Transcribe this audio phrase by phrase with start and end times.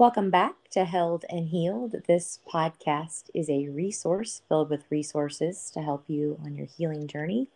[0.00, 1.94] Welcome back to Held and Healed.
[2.08, 7.48] This podcast is a resource filled with resources to help you on your healing journey,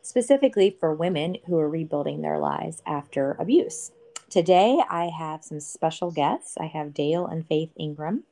[0.00, 3.90] specifically for women who are rebuilding their lives after abuse.
[4.28, 6.56] Today, I have some special guests.
[6.60, 8.22] I have Dale and Faith Ingraham.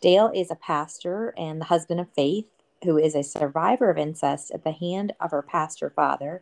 [0.00, 2.46] Dale is a pastor and the husband of Faith,
[2.82, 6.40] who is a survivor of incest at the hand of her pastor father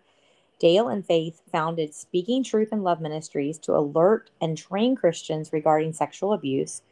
[0.58, 5.92] Dale and Faith founded Speaking Truth and Love Ministries to alert and train Christians regarding
[5.92, 6.82] sexual abuse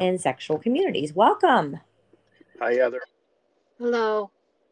[0.00, 1.12] in sexual communities.
[1.12, 1.78] Welcome.
[2.60, 3.00] Hi, Heather.
[3.78, 4.30] Hello.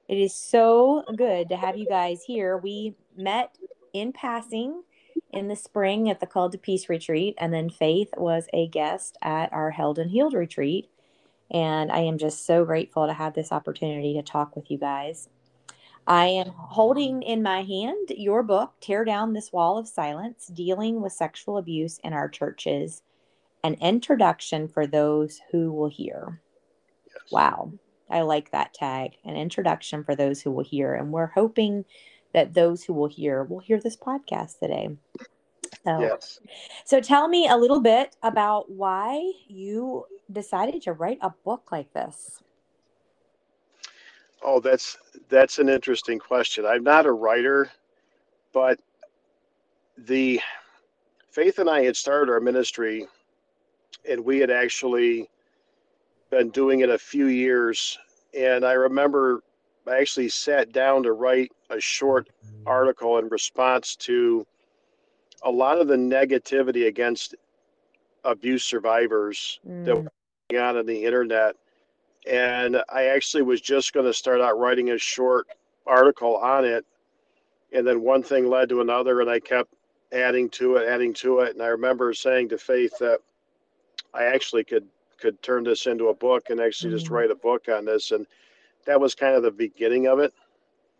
[0.08, 2.56] It is so good to have you guys here.
[2.56, 3.56] We met
[3.92, 4.82] in passing
[5.32, 9.18] in the spring at the Call to Peace retreat, and then Faith was a guest
[9.22, 10.88] at our Held and Healed retreat.
[11.50, 15.28] And I am just so grateful to have this opportunity to talk with you guys.
[16.06, 21.00] I am holding in my hand your book, Tear Down This Wall of Silence Dealing
[21.00, 23.02] with Sexual Abuse in Our Churches,
[23.64, 26.40] an introduction for those who will hear.
[27.08, 27.32] Yes.
[27.32, 27.72] Wow.
[28.08, 30.94] I like that tag, an introduction for those who will hear.
[30.94, 31.84] And we're hoping
[32.32, 34.90] that those who will hear will hear this podcast today.
[35.84, 36.38] So, yes.
[36.84, 41.92] so tell me a little bit about why you decided to write a book like
[41.92, 42.40] this.
[44.42, 44.96] Oh, that's
[45.28, 46.64] that's an interesting question.
[46.66, 47.70] I'm not a writer,
[48.52, 48.80] but
[49.98, 50.40] the
[51.30, 53.06] Faith and I had started our ministry,
[54.08, 55.28] and we had actually
[56.30, 57.98] been doing it a few years.
[58.34, 59.42] And I remember
[59.86, 62.30] I actually sat down to write a short
[62.66, 64.46] article in response to
[65.42, 67.34] a lot of the negativity against
[68.24, 69.84] abuse survivors mm.
[69.84, 70.10] that were
[70.50, 71.54] going on on the internet
[72.26, 75.46] and I actually was just going to start out writing a short
[75.86, 76.84] article on it,
[77.72, 79.74] and then one thing led to another, and I kept
[80.12, 83.20] adding to it, adding to it, and I remember saying to Faith that
[84.14, 84.86] I actually could
[85.18, 86.98] could turn this into a book and actually mm.
[86.98, 88.26] just write a book on this, and
[88.86, 90.32] that was kind of the beginning of it.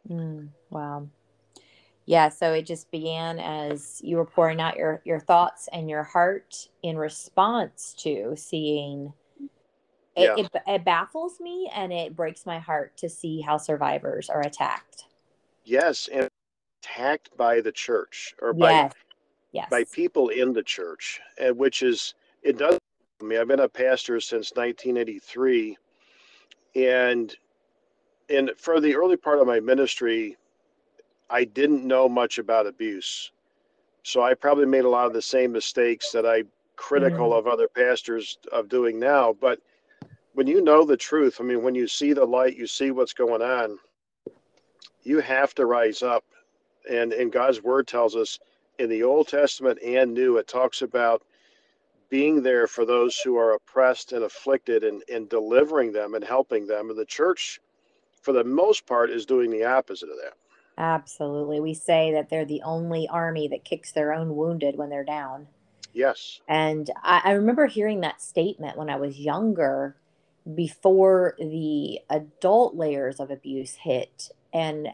[0.09, 1.09] Mm, wow.
[2.07, 6.05] Yeah, so it just began as you were pouring out your your thoughts and your
[6.05, 9.13] heart in response to seeing
[10.17, 10.45] it, yeah.
[10.45, 15.05] it, it baffles me and it breaks my heart to see how survivors are attacked.
[15.65, 16.29] Yes, and
[16.83, 18.93] attacked by the church or by yes.
[19.53, 19.69] Yes.
[19.71, 22.79] by people in the church, and which is it does.
[23.21, 25.77] I mean, I've been a pastor since 1983,
[26.75, 27.35] and
[28.29, 30.37] and for the early part of my ministry,
[31.31, 33.33] I didn't know much about abuse,
[34.03, 36.45] so I probably made a lot of the same mistakes that I
[36.77, 37.39] critical mm.
[37.39, 39.59] of other pastors of doing now, but
[40.37, 43.15] when you know the truth, I mean, when you see the light, you see what's
[43.15, 43.79] going on,
[45.03, 46.25] you have to rise up.
[46.91, 48.39] And, and God's word tells us
[48.79, 51.23] in the Old Testament and New, it talks about
[52.11, 56.67] being there for those who are oppressed and afflicted and, and delivering them and helping
[56.67, 56.91] them.
[56.91, 57.59] And the church,
[58.21, 60.35] for the most part, is doing the opposite of that.
[60.77, 61.61] Absolutely.
[61.61, 65.47] We say that they're the only army that kicks their own wounded when they're down.
[65.95, 66.43] Yes.
[66.47, 69.97] And I, I remember hearing that statement when I was younger
[70.55, 74.89] before the adult layers of abuse hit and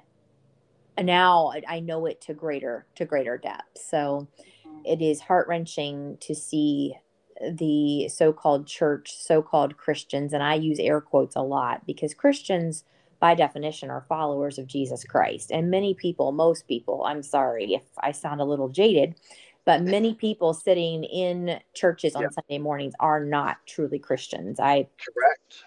[0.98, 3.78] now I know it to greater to greater depth.
[3.78, 4.28] So
[4.84, 6.94] it is heart-wrenching to see
[7.40, 12.84] the so-called church, so-called Christians and I use air quotes a lot because Christians
[13.20, 15.50] by definition are followers of Jesus Christ.
[15.50, 19.14] And many people, most people, I'm sorry if I sound a little jaded,
[19.64, 24.58] but many people sitting in churches on Sunday mornings are not truly Christians.
[24.58, 24.88] I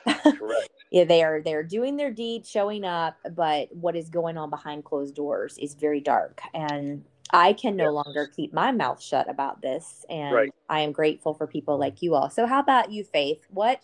[0.05, 0.37] correct.
[0.37, 0.69] Correct.
[0.91, 4.83] yeah, they are they're doing their deed, showing up, but what is going on behind
[4.83, 6.41] closed doors is very dark.
[6.53, 10.05] And I can no longer keep my mouth shut about this.
[10.09, 10.53] And right.
[10.69, 12.29] I am grateful for people like you all.
[12.29, 13.45] So how about you, Faith?
[13.49, 13.81] What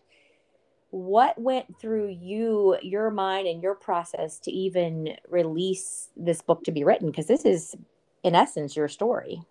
[0.89, 6.71] what went through you your mind and your process to even release this book to
[6.71, 7.75] be written because this is
[8.23, 9.41] in essence your story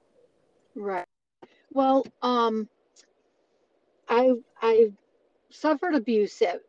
[0.77, 1.07] Right.
[1.73, 2.69] Well, um,
[4.09, 4.93] I I
[5.51, 6.61] suffered abuse at,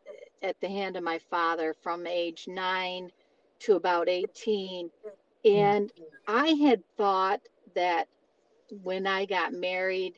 [0.42, 3.10] at the hand of my father from age nine
[3.60, 4.90] to about 18.
[5.44, 5.92] And
[6.26, 7.40] I had thought
[7.74, 8.08] that
[8.82, 10.14] when I got married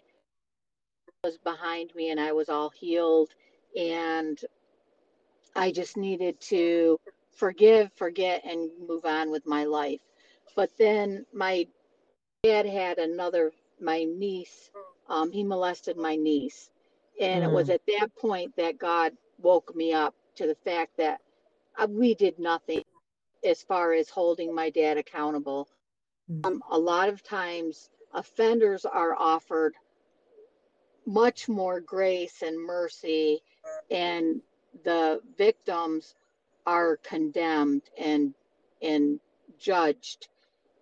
[1.24, 3.30] was behind me and I was all healed
[3.76, 4.38] and
[5.56, 6.98] I just needed to
[7.36, 10.00] forgive, forget, and move on with my life.
[10.56, 11.66] But then my
[12.44, 13.52] dad had another
[13.84, 14.70] my niece.
[15.08, 16.70] Um, he molested my niece.
[17.20, 17.48] And mm.
[17.48, 17.74] it was mm.
[17.74, 21.20] at that point that God woke me up to the fact that
[21.78, 22.82] uh, we did nothing
[23.44, 25.68] as far as holding my dad accountable.
[26.30, 26.46] Mm.
[26.46, 29.74] Um, a lot of times, offenders are offered
[31.06, 33.42] much more grace and mercy,
[33.90, 34.40] and
[34.84, 36.14] the victims
[36.66, 38.34] are condemned and
[38.80, 39.20] and
[39.58, 40.28] judged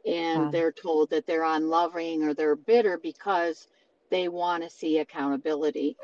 [0.06, 0.50] and Wow.
[0.50, 3.68] they're told that they're unloving or they're bitter because
[4.10, 5.96] they want to see accountability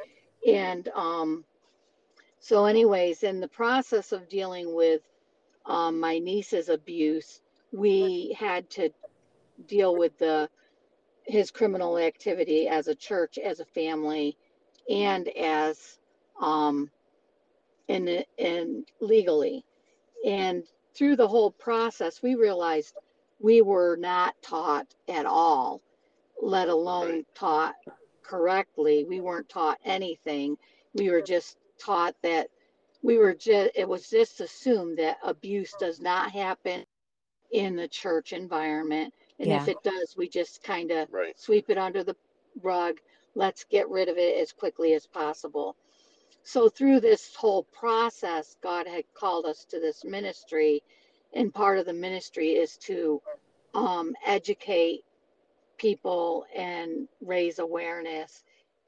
[0.47, 1.45] and um
[2.41, 5.03] so anyways in the process of dealing with
[5.67, 7.41] um, my niece's abuse
[7.73, 8.91] we had to
[9.67, 10.49] deal with the
[11.27, 14.37] his criminal activity as a church as a family
[14.89, 15.99] and as
[16.41, 16.91] um
[17.89, 19.65] in in legally
[20.25, 22.95] and through the whole process we realized
[23.41, 25.81] we were not taught at all
[26.43, 27.75] let alone taught
[28.23, 29.05] correctly.
[29.05, 30.57] We weren't taught anything.
[30.95, 32.49] We were just taught that
[33.03, 36.85] we were just it was just assumed that abuse does not happen
[37.53, 39.15] in the church environment.
[39.39, 41.39] And if it does we just kind of Right.
[41.39, 42.17] sweep it under the
[42.63, 42.99] rug.
[43.35, 45.77] Let's get rid of it as quickly as possible.
[46.43, 50.83] So through this whole process god had called us to this ministry
[51.35, 53.21] and part of the ministry is to
[53.75, 55.03] um, educate
[55.77, 58.43] people and raise awareness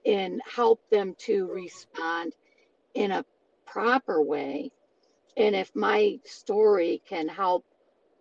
[0.07, 2.35] and help them to respond
[2.95, 3.25] in a
[3.67, 4.71] proper way.
[5.37, 7.65] And if my story can help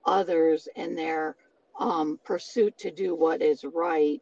[0.06, 1.36] others in their
[1.80, 4.22] um, pursuit to do what is right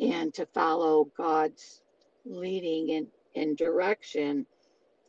[0.00, 1.82] and to follow god's
[2.24, 4.46] leading and, and direction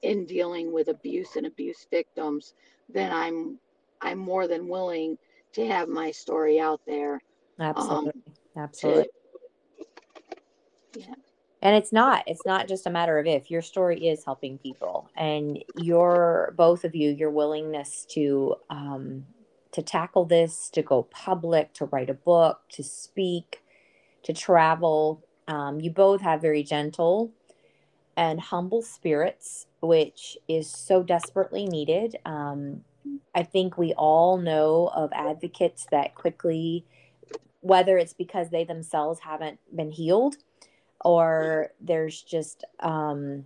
[0.01, 2.54] in dealing with abuse and abuse victims,
[2.89, 3.60] then I'm
[4.01, 5.18] I'm more than willing
[5.54, 7.22] to have my story out there.
[7.60, 8.12] Absolutely.
[8.12, 9.07] To, Absolutely.
[11.62, 15.10] And it's not, it's not just a matter of if your story is helping people
[15.18, 19.25] and your, both of you, your willingness to, um,
[19.74, 23.62] to tackle this, to go public, to write a book, to speak,
[24.24, 25.22] to travel.
[25.48, 27.31] Um, you both have very gentle
[28.16, 32.18] and humble spirits, which is so desperately needed.
[32.25, 32.86] Um,
[33.35, 36.85] I think we all know of advocates that quickly,
[37.61, 40.38] whether it's because they themselves haven't been healed
[41.03, 43.45] or there's just um,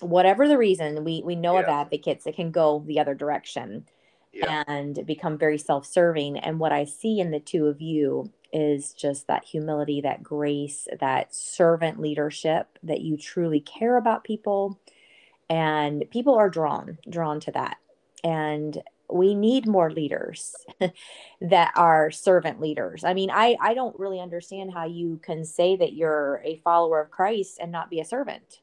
[0.00, 3.86] whatever the reason, we, we know of advocates that can go the other direction
[4.32, 4.62] Yeah.
[4.66, 6.38] and become very self serving.
[6.38, 10.88] And what I see in the two of you is just that humility, that grace,
[11.00, 14.78] that servant leadership, that you truly care about people.
[15.48, 17.78] And people are drawn, drawn to that.
[18.26, 20.56] And we need more leaders
[21.40, 23.04] that are servant leaders.
[23.04, 27.00] I mean, I, I don't really understand how you can say that you're a follower
[27.00, 28.60] of Christ and not be a servant.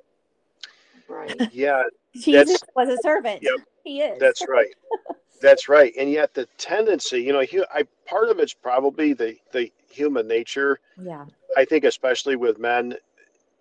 [1.07, 1.33] right.
[1.53, 1.83] Yeah.
[2.13, 3.41] Jesus was a servant.
[3.41, 3.55] Yep.
[3.85, 4.19] He is.
[4.19, 4.73] That's right.
[5.41, 5.93] That's right.
[5.97, 7.41] And yet the tendency, you know,
[7.73, 10.79] I part of it's probably the the human nature.
[11.01, 11.25] Yeah.
[11.57, 12.95] I think especially with men,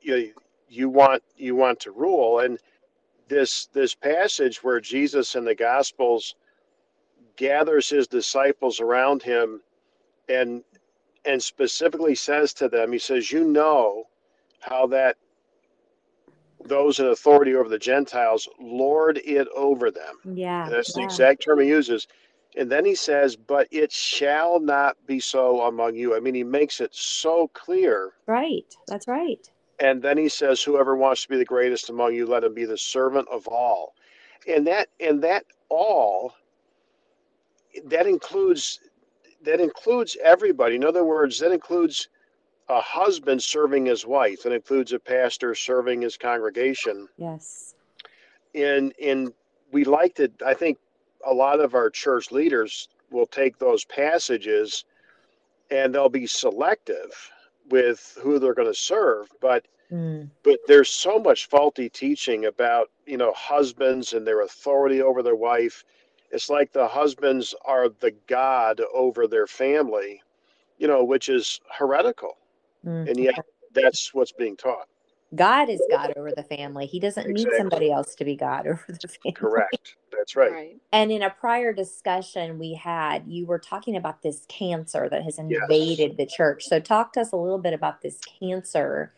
[0.02, 0.32] you
[0.68, 2.58] you want you want to rule and
[3.32, 6.34] this this passage where Jesus in the gospels
[7.36, 9.62] gathers his disciples around him
[10.28, 10.62] and
[11.24, 14.04] and specifically says to them he says you know
[14.60, 15.16] how that
[16.66, 20.68] those in authority over the gentiles lord it over them Yeah.
[20.68, 22.06] that's the exact term he uses.
[22.56, 26.14] And then he says, But it shall not be so among you.
[26.14, 28.12] I mean, he makes it so clear.
[28.26, 28.66] Right.
[28.88, 29.38] That's right.
[29.82, 32.64] And then he says, Whoever wants to be the greatest among you, let him be
[32.64, 33.94] the servant of all.
[34.46, 36.34] And that and that all
[37.86, 38.80] that includes
[39.42, 40.76] that includes everybody.
[40.76, 42.08] In other words, that includes
[42.68, 47.08] a husband serving his wife, that includes a pastor serving his congregation.
[47.16, 47.74] Yes.
[48.54, 49.32] and and
[49.72, 50.78] we like to i think
[51.26, 54.84] a lot of our church leaders will take those passages
[55.70, 57.30] and they'll be selective
[57.72, 60.30] with who they're going to serve but Mm.
[60.44, 65.36] but there's so much faulty teaching about you know husbands and their authority over their
[65.36, 65.84] wife
[66.30, 70.22] it's like the husbands are the god over their family
[70.78, 72.38] you know which is heretical
[72.86, 73.08] Mm.
[73.08, 74.88] and yet that's what's being taught
[75.34, 76.86] God is God over the family.
[76.86, 79.32] He doesn't need somebody else to be God over the family.
[79.34, 80.76] correct that's right Right.
[80.92, 85.38] And in a prior discussion we had, you were talking about this cancer that has
[85.38, 86.64] invaded the church.
[86.64, 89.14] So talk to us a little bit about this cancer.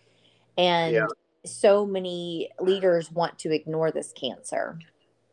[0.56, 1.06] And Yeah.
[1.44, 4.78] so many leaders want to ignore this cancer.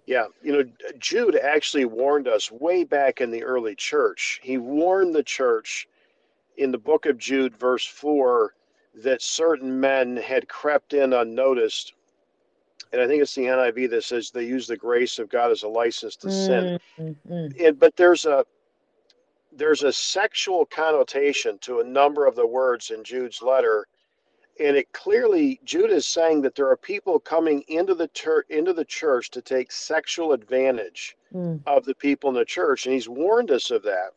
[0.08, 0.64] Yeah, you know,
[0.98, 4.40] Jude actually warned us way back in the early church.
[4.44, 5.88] He warned the church
[6.58, 8.54] in the book of Jude, verse 4,
[8.95, 11.93] that certain men had crept in unnoticed.
[12.91, 15.63] And I think it's the NIV that says they use the grace of God as
[15.63, 16.77] a license to sin.
[17.00, 18.45] Mm, mm, And, but there's a
[19.53, 23.86] there's a sexual connotation to a number of the words in Jude's letter.
[24.60, 28.74] and it clearly Judah is saying that there are people coming into the ter- into
[28.74, 31.62] the church to take sexual advantage Mm.
[31.65, 34.12] of the people in the church, and he's warned us of that.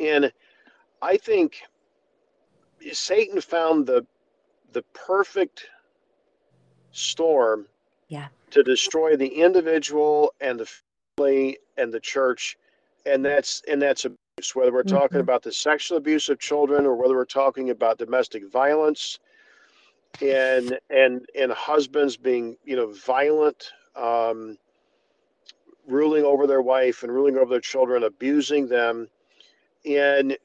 [0.00, 0.32] And
[1.02, 1.60] I think
[2.92, 4.06] Satan found the
[4.72, 5.66] the perfect
[6.92, 7.66] storm
[8.08, 8.28] Yeah.
[8.50, 10.68] to destroy the individual and the
[11.16, 12.56] family and the church,
[13.04, 14.54] and that's and that's abuse.
[14.54, 15.24] Whether we're talking Mhm.
[15.24, 19.18] about the sexual abuse of children or whether we're talking about domestic violence
[20.22, 24.58] and and and husbands being you know violent um,
[25.86, 29.08] ruling over their wife and ruling over their children abusing them
[29.84, 30.36] and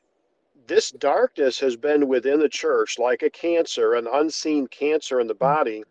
[0.71, 5.35] this darkness has been within the church like a cancer an unseen cancer in the
[5.35, 5.39] mm.
[5.39, 5.83] body.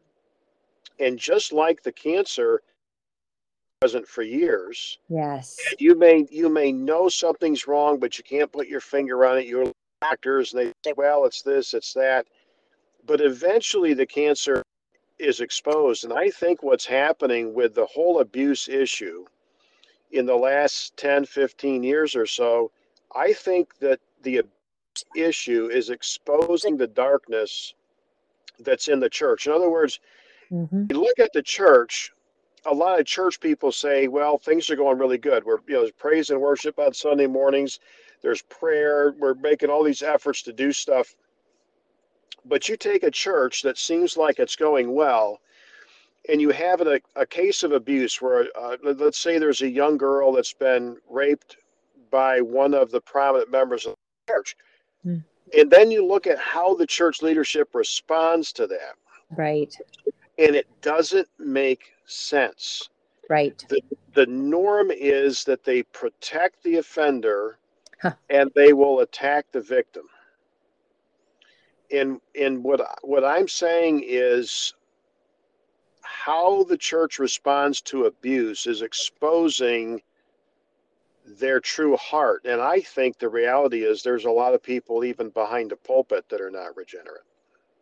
[0.98, 2.62] And just like the cancer
[3.78, 5.58] present for years Yes.
[5.78, 9.46] you may you may know something's wrong but you can't put your finger on it.
[9.46, 9.70] You're
[10.00, 12.26] doctors and they say well it's this it's that.
[13.06, 14.62] But eventually the cancer
[15.18, 16.04] is exposed.
[16.04, 19.26] And i think what's happening with the whole abuse issue
[20.10, 22.70] in the last 10 15 years or so
[23.14, 24.54] i think that the abuse
[25.14, 27.74] issue is exposing the darkness
[28.60, 29.46] that's in the church.
[29.46, 30.00] In other words
[30.50, 32.12] hmm you look at the church
[32.66, 35.44] a lot of church people say well things are going really good.
[35.44, 37.80] We're you know there's praise and worship on sunday mornings.
[38.22, 39.14] There's prayer.
[39.18, 41.14] We're making all these efforts to do stuff.
[42.44, 45.40] But you take a church that seems like it's going well
[46.28, 49.96] and you have a, a case of abuse where uh, let's say there's a young
[49.96, 51.56] girl that's been raped
[52.10, 53.94] by one of the prominent members of
[54.26, 54.56] the church
[55.02, 55.18] Hmm.
[55.56, 58.94] and then you look at how the church leadership responds to that
[59.36, 59.74] Right.
[60.38, 62.88] and it doesn't make sense
[63.28, 63.64] Right.
[64.14, 67.58] the norm is that they protect the offender
[68.02, 68.14] Huh.
[68.28, 70.08] and they will attack the victim
[71.92, 74.74] and and what what i'm saying is
[76.02, 80.00] how the church responds to abuse is exposing
[81.38, 82.42] their true heart.
[82.44, 86.28] And i think the reality is there's a lot of people even behind the pulpit
[86.28, 87.22] that are not regenerate.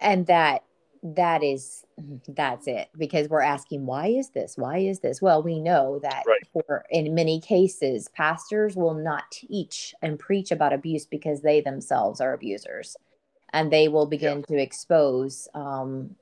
[0.01, 0.65] And that
[1.03, 1.85] that is
[2.29, 4.57] that's it because we're asking why is this?
[4.57, 5.23] Why is this?
[5.23, 6.43] Well we know that Right.
[6.53, 12.21] for in many cases pastors will not teach and preach about abuse because they themselves
[12.21, 12.97] are abusers.
[13.53, 16.17] And they will begin to expose um,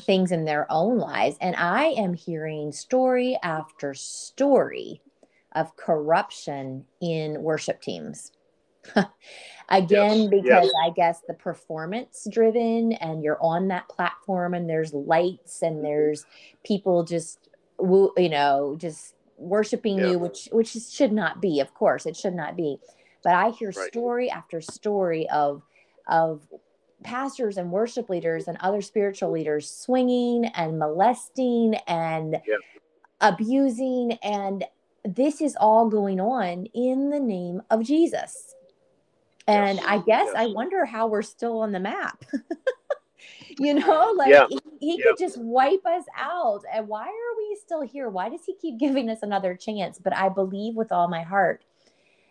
[0.00, 1.36] things in their own lives.
[1.40, 5.00] And i am hearing story after story
[5.56, 8.30] of corruption in worship teams
[9.68, 10.72] again Yes, because yes.
[10.84, 15.86] i guess the performance driven and you're on that platform and there's lights and mm-hmm.
[15.86, 16.24] there's
[16.64, 17.48] people just
[17.80, 20.10] you know just worshiping Yeah.
[20.10, 22.78] you which which should not be of course it should not be
[23.24, 23.88] but i hear Right.
[23.90, 25.62] story after story of
[26.06, 26.46] of
[27.02, 32.56] pastors and worship leaders and other spiritual leaders swinging and molesting and Yeah.
[33.20, 34.64] abusing and
[35.06, 38.54] this is all going on in the name of jesus
[39.48, 39.86] and Yes.
[39.88, 42.24] I guess I wonder how we're still on the map.
[43.58, 44.46] you know, like Yeah.
[44.48, 45.04] he, he Yeah.
[45.04, 46.62] could just wipe us out.
[46.72, 48.08] And why are we still here?
[48.08, 49.98] Why does he keep giving us another chance?
[49.98, 51.64] But I believe with all my heart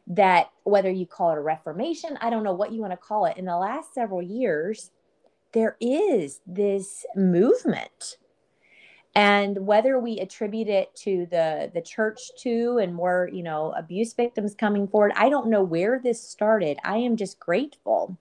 [0.08, 3.26] that whether you call it a reformation, I don't know what you want to call
[3.26, 4.92] it, in the last several years,
[5.54, 8.18] there is this movement
[9.16, 14.14] and whether we attribute it to the the church too and more you know abuse
[14.14, 16.78] victims coming forward i don't know where this started.
[16.84, 18.18] I am just grateful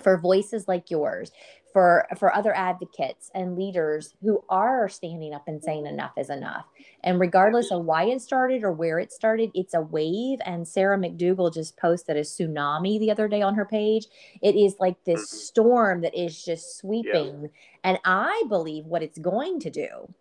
[0.00, 1.32] for voices like yours
[1.72, 6.66] for for other advocates and leaders who are standing up and saying enough is enough.
[7.02, 10.38] And regardless of why it started or where it started it's a wave.
[10.44, 14.06] And sarah McDugal just posted a tsunami the other day on her page.
[14.40, 17.50] It is like this storm that is just sweeping.
[17.84, 20.14] And I believe what it's going to do,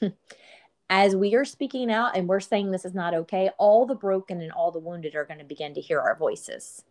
[0.90, 4.40] as we are speaking out and we're saying this is not okay, all the broken
[4.40, 6.84] and all the wounded are going to begin to hear our voices.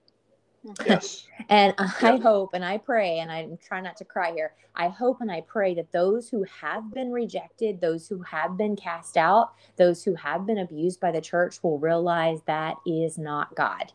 [0.85, 2.17] Yes And I Yeah.
[2.17, 4.53] hope and I pray, and I try not to cry here.
[4.75, 8.75] I hope and I pray that those who have been rejected, those who have been
[8.75, 13.55] cast out, those who have been abused by the church will realize that is not
[13.55, 13.93] God.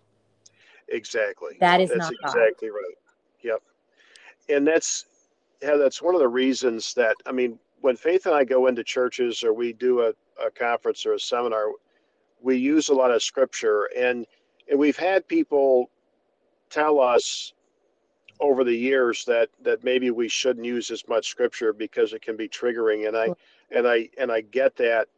[0.88, 1.56] Exactly.
[1.60, 2.36] That is that's not God.
[2.36, 2.94] exactly right.
[3.42, 3.62] Yep.
[4.48, 5.06] And that's
[5.62, 8.84] yeah, that's one of the reasons that I mean, when Faith and I go into
[8.84, 10.12] churches or we do a,
[10.44, 11.66] a conference or a seminar,
[12.40, 14.26] we use a lot of scripture and
[14.68, 15.90] and we've had people
[16.70, 17.52] tell us
[18.40, 22.36] over the years that that maybe we shouldn't use as much scripture because it can
[22.36, 23.34] be triggering and I
[23.70, 25.08] and I and I get that.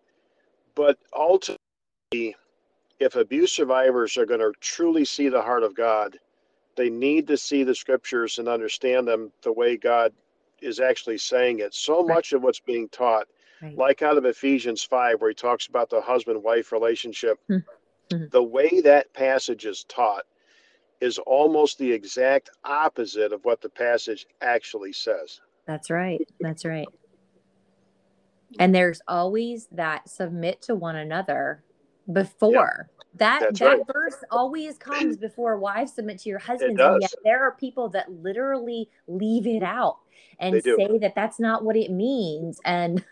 [0.74, 2.36] But ultimately
[2.98, 6.18] if abuse survivors are going to truly see the heart of God,
[6.76, 10.12] they need to see the scriptures and understand them the way God
[10.60, 11.74] is actually saying it.
[11.74, 13.26] So much of what's being taught,
[13.60, 13.76] Right.
[13.76, 17.58] like out of Ephesians 5, where he talks about the husband wife relationship, Hmm.
[18.10, 18.30] Mhm.
[18.30, 20.26] the way that passage is taught
[21.02, 25.40] is almost the exact opposite of what the passage actually says.
[25.66, 26.20] That's right.
[26.40, 26.86] That's right.
[28.60, 31.64] And there's always that submit to one another
[32.12, 32.88] before.
[33.16, 33.86] That That's that right.
[33.92, 36.80] verse always comes before wives submit to your husbands.
[36.80, 39.98] And yet there are people that literally leave it out
[40.38, 42.60] and say that that's not what it means.
[42.64, 43.04] And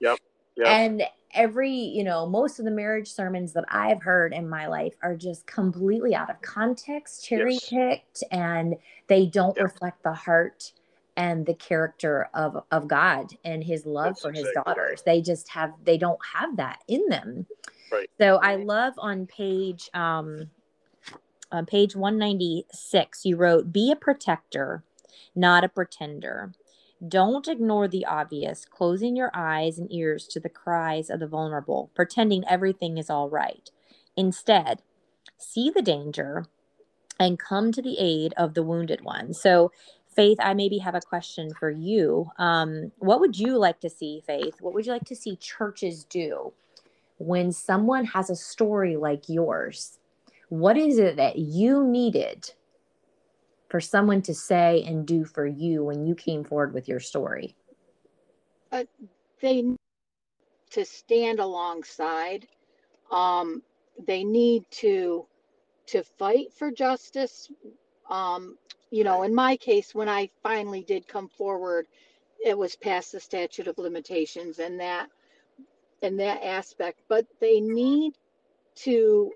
[0.00, 0.18] Yep.
[0.66, 1.02] and
[1.36, 5.14] every you know most of the marriage sermons that i've heard in my life are
[5.14, 7.68] just completely out of context cherry Yes.
[7.68, 8.74] picked and
[9.06, 10.72] they don't reflect the heart
[11.16, 14.62] and the character of of god and his love That's for his exactly.
[14.74, 15.02] daughters.
[15.02, 17.46] They just have they don't have that in them.
[17.92, 18.10] Right.
[18.18, 20.50] so i love on page um
[21.52, 24.82] on page 196 you wrote be a protector
[25.34, 26.52] not a pretender
[27.06, 31.90] don't ignore the obvious, closing your eyes and ears to the cries of the vulnerable,
[31.94, 33.70] pretending everything is all right.
[34.16, 34.82] Instead,
[35.36, 36.46] see the danger
[37.20, 39.34] and come to the aid of the wounded one.
[39.34, 39.72] So,
[40.14, 42.30] Faith, I maybe have a question for you.
[42.38, 44.54] Um, what would you like to see, Faith?
[44.60, 46.54] What would you like to see churches do
[47.18, 49.98] when someone has a story like yours?
[50.48, 52.52] What is it that you needed
[53.68, 57.56] for someone to say and do for you when you came forward with your story?
[59.40, 59.78] they need
[60.70, 62.46] to stand alongside.
[63.10, 63.62] Um
[64.06, 65.26] they need to
[65.86, 67.50] to fight for justice.
[68.10, 68.58] Um
[68.90, 71.86] you know in my case when i finally did come forward
[72.44, 75.08] it was past the statute of limitations and that
[76.02, 77.00] in that aspect.
[77.08, 78.14] But they need
[78.76, 79.32] to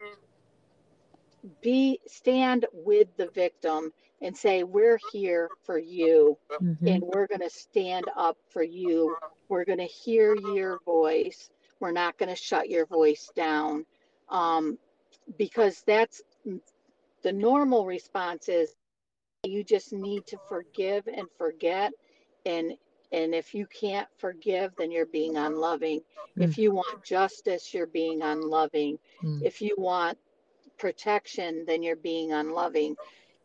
[1.62, 6.86] be stand with the victim and say we're here for you Mhm.
[6.86, 9.16] and we're going to stand up for you.
[9.48, 11.50] We're going to hear your voice.
[11.80, 13.87] We're not going to shut your voice down.
[14.28, 14.78] Um,
[15.38, 16.22] because that's
[17.22, 18.74] the normal response is
[19.44, 21.92] you just need to forgive and forget.
[22.44, 22.74] And,
[23.12, 26.00] and if you can't forgive, then you're being unloving.
[26.37, 28.98] If you want justice, you're being unloving.
[29.22, 29.42] Mm.
[29.42, 30.18] If you want
[30.78, 32.96] protection, then you're being unloving.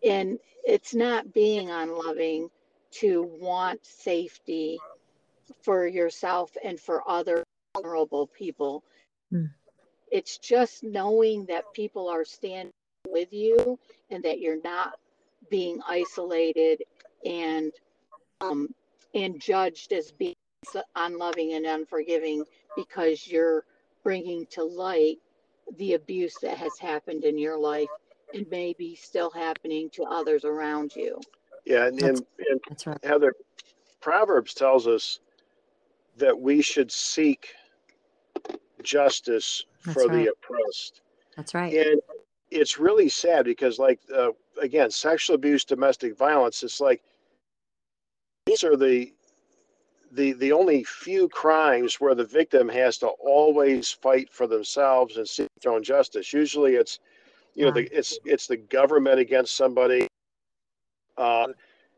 [0.04, 2.50] And it's not being unloving
[2.92, 4.80] to want safety
[5.62, 8.84] for yourself and for other vulnerable people.
[9.32, 9.50] Mm.
[10.12, 12.72] It's just knowing that people are standing
[13.08, 13.78] with you
[14.10, 14.98] and that you're not
[15.50, 16.84] being isolated
[17.26, 17.72] and
[18.42, 18.74] um,
[19.14, 20.36] and judged as being
[20.96, 22.44] unloving and unforgiving
[22.76, 23.64] because you're
[24.04, 25.18] bringing to light
[25.78, 27.90] the abuse that has happened in your life
[28.36, 31.20] and maybe still happening to others around you.
[31.66, 33.04] Yeah, and, That's- and, and That's right.
[33.04, 33.34] Heather,
[34.02, 35.20] Proverbs tells us
[36.18, 37.48] that we should seek
[38.84, 40.26] justice That's for right.
[40.26, 41.02] the oppressed.
[41.36, 41.74] That's right.
[41.74, 42.02] And
[42.52, 44.30] it's really sad because, like, uh,
[44.62, 47.02] again, sexual abuse, domestic violence, it's like
[48.46, 49.12] these are the
[50.12, 55.28] the the only few crimes where the victim has to always fight for themselves and
[55.28, 56.32] seek their own justice.
[56.32, 57.00] Usually, it's
[57.56, 60.08] you know, the, it's it's the government against somebody.
[61.18, 61.48] Uh,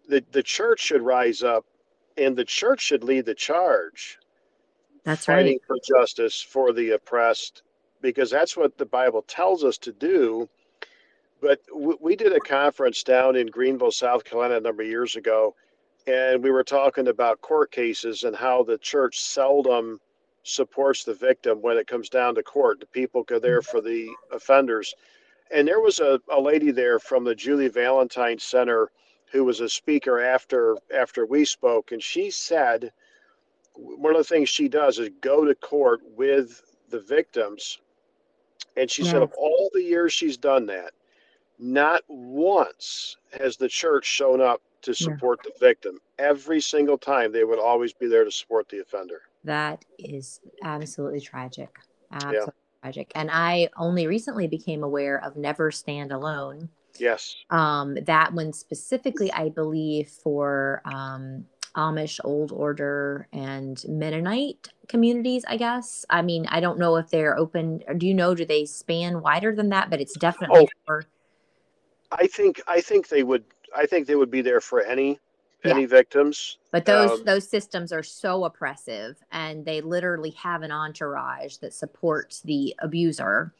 [0.07, 1.65] the the church should rise up,
[2.17, 4.17] and the church should lead the charge
[5.03, 5.61] That's fighting right.
[5.67, 7.63] for justice for the oppressed
[8.01, 10.47] because that's what the bible tells us to do
[11.41, 15.15] but w- we did a conference down in greenville south carolina a number of years
[15.15, 15.55] ago
[16.05, 19.99] and we were talking about court cases and how the church seldom
[20.43, 24.07] supports the victim when it comes down to court the people go there for the
[24.31, 24.93] offenders
[25.51, 28.91] and there was a, a lady there from the julie valentine center
[29.31, 32.91] who was a speaker after after we spoke and she said
[33.77, 37.79] one of the things she does is go to court with the victims.
[38.75, 40.91] And she said, of all the years she's done that,
[41.59, 44.95] not once has the church shown up to Yeah.
[44.95, 45.99] support the victim.
[46.19, 49.23] Every single time, they would always be there to support the offender.
[49.43, 51.69] That is absolutely tragic.
[52.11, 52.53] Absolutely
[52.87, 53.11] tragic.
[53.15, 56.69] And I only recently became aware of Never Stand Alone.
[56.97, 57.35] Yes.
[57.49, 61.45] Um, that one specifically, I believe, for um,
[61.75, 66.05] Amish Old Order and Mennonite communities, I guess.
[66.09, 67.83] I mean, I don't know if they're open.
[67.87, 69.89] Or do you know, do they span wider than that?
[69.89, 70.67] But it's definitely Oh.
[70.85, 71.03] for,
[72.11, 73.43] I think I think they would
[73.75, 75.19] I think they would be there for any
[75.63, 75.71] Yeah.
[75.71, 76.57] any victims.
[76.71, 81.73] But those Um, those systems are so oppressive, and they literally have an entourage that
[81.73, 83.53] supports the abuser.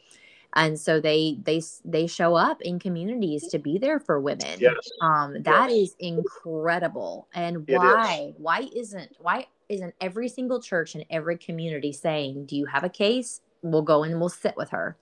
[0.54, 4.90] and so they they they show up in communities to be there for women Yes.
[5.02, 5.90] um that Yes.
[5.90, 7.78] is incredible and It is.
[7.78, 12.86] why why isn't why isn't every single church in every community saying do you have
[12.86, 14.96] a case we'll go and we'll sit with her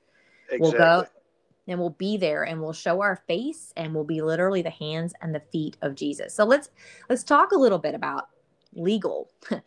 [0.58, 1.06] we'll go
[1.68, 5.14] and we'll be there and we'll show our face and we'll be literally the hands
[5.22, 6.34] and the feet of Jesus.
[6.34, 6.70] So let's
[7.10, 8.30] let's talk a little bit about
[8.74, 9.30] legal.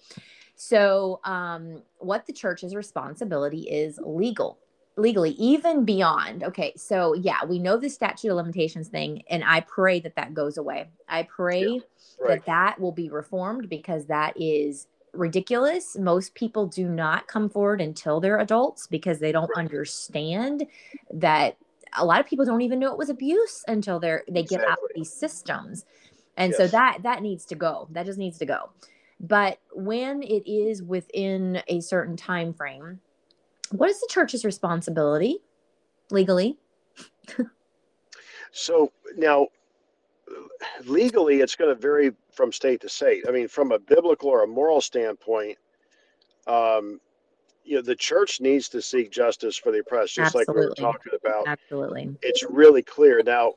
[0.57, 4.59] so um what the church's responsibility is legal
[4.97, 9.61] legally even beyond okay so yeah we know the statute of limitations thing and i
[9.61, 11.81] pray that that goes away i pray
[12.21, 12.41] Right.
[12.41, 17.81] that that will be reformed because that is ridiculous most people do not come forward
[17.81, 20.67] until they're adults because they don't understand
[21.13, 21.57] that
[21.97, 24.79] a lot of people don't even know it was abuse until they're they get out
[24.79, 25.85] of these systems.
[26.37, 27.89] And so that that needs to go.
[27.91, 28.71] That just needs to go.
[29.21, 33.01] But when it is within a certain time frame
[33.71, 35.39] what is the church's responsibility
[36.11, 36.59] legally?
[38.51, 39.49] So now,
[40.85, 43.25] legally, it's going to vary from state to state.
[43.29, 45.59] I mean, from a biblical or a moral standpoint,
[46.47, 47.01] um,
[47.69, 50.75] you know, the church needs to seek justice for the oppressed, just like we were
[50.75, 51.47] talking about.
[51.47, 53.55] absolutely It's really clear now.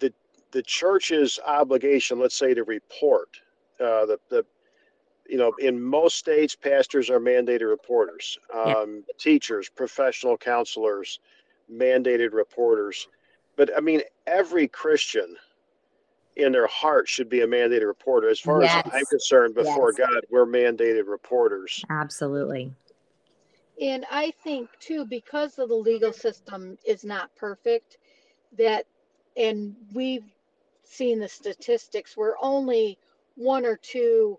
[0.00, 0.12] The
[0.50, 3.28] the church's obligation, let's say, to report
[3.78, 4.44] uh, the the
[5.28, 8.36] you know, in most states, pastors are mandated reporters.
[8.52, 8.62] Yeah.
[8.62, 11.20] Um, Teachers, professional counselors,
[11.72, 13.06] mandated reporters.
[13.56, 15.36] But I mean, every Christian
[16.34, 18.28] in their heart should be a mandated reporter.
[18.28, 20.08] As far as I'm concerned, before Yes.
[20.08, 21.84] God, we're mandated reporters.
[21.90, 22.72] absolutely
[23.80, 27.98] And I think too, because of the legal system is not perfect,
[28.58, 28.84] that,
[29.36, 30.24] and we've
[30.84, 32.98] seen the statistics, we're only
[33.36, 34.38] one or two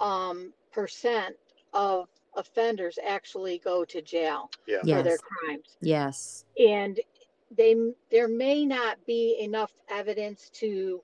[0.00, 1.36] um, percent
[1.74, 4.82] of offenders actually go to jail Yeah.
[4.84, 5.76] for their crimes.
[5.80, 7.00] yes And
[7.56, 7.76] they,
[8.10, 11.00] there may not be enough evidence to,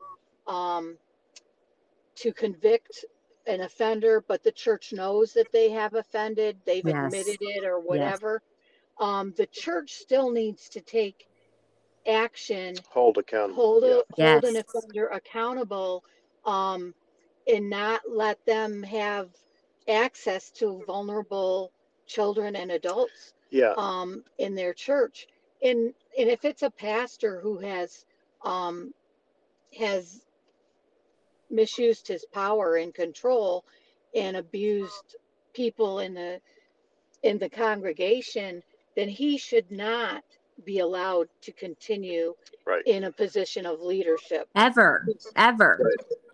[0.46, 0.96] um,
[2.16, 3.04] to convict
[3.46, 6.88] an offender, but the church knows that they have offended, they've Yes.
[6.88, 8.42] admitted it or whatever.
[8.98, 11.26] Um, the church still needs to take
[12.07, 13.57] action, Hold accountable.
[13.57, 14.00] hold Yeah.
[14.00, 14.57] a, hold an Yes.
[14.57, 16.04] offender accountable,
[16.44, 16.94] um,
[17.46, 19.30] and not let them have
[19.88, 21.72] access to vulnerable
[22.07, 23.74] children and adults Yeah.
[23.76, 25.26] um, in their church.
[25.62, 28.04] And and if it's a pastor who has
[28.44, 28.92] um,
[29.78, 30.22] has
[31.50, 33.64] misused his power and control
[34.14, 35.16] and abused
[35.54, 36.40] people in the
[37.22, 38.62] in the congregation,
[38.96, 40.24] then he should not
[40.64, 42.35] be allowed to continue
[42.66, 42.85] Right.
[42.87, 44.48] in a position of leadership.
[44.57, 45.80] ever ever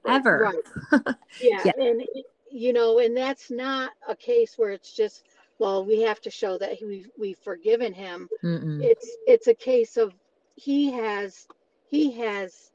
[0.05, 0.17] Right.
[0.17, 0.65] ever Right.
[1.41, 1.73] Yeah, Yeah.
[1.79, 2.03] and
[2.51, 5.25] you know, and that's not a case where it's just,
[5.59, 8.29] well, we have to show that we we've forgiven him.
[8.45, 8.81] Mm-mm.
[8.81, 10.13] It's it's a case of
[10.57, 11.47] he has
[11.91, 12.71] he has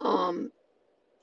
[0.00, 0.50] um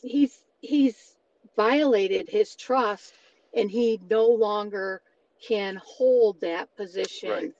[0.02, 1.16] he's he's
[1.56, 3.14] violated his trust
[3.56, 5.02] and he no longer
[5.46, 7.54] can hold that position Right.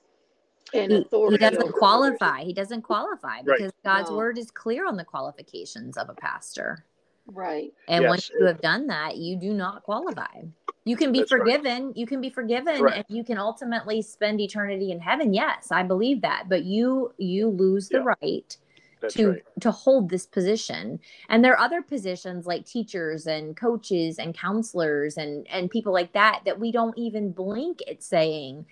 [0.74, 3.44] and he, he doesn't qualify he doesn't qualify Right.
[3.58, 4.16] because god's No.
[4.16, 6.84] word is clear on the qualifications of a pastor
[7.26, 7.72] Right.
[7.88, 10.42] and once you have done that you do not qualify
[10.84, 11.38] you can be That's right.
[11.38, 12.96] forgiven you can be forgiven Correct.
[12.96, 17.48] and you can ultimately spend eternity in heaven yes i believe that but you you
[17.48, 18.14] lose the Yeah.
[18.22, 18.56] right
[19.02, 19.42] That's to right.
[19.60, 25.16] to hold this position and there are other positions like teachers and coaches and counselors
[25.18, 28.64] and and people like that that we don't even blink at saying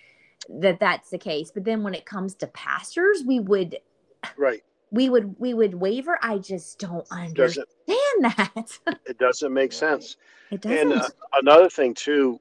[0.49, 3.79] that that's the case but then when it comes to pastors we would
[4.39, 4.63] Right.
[4.91, 7.67] we would we would waver i just don't understand
[8.23, 10.17] Doesn't that it doesn't make sense?
[10.51, 12.39] it doesn't And uh, another thing too,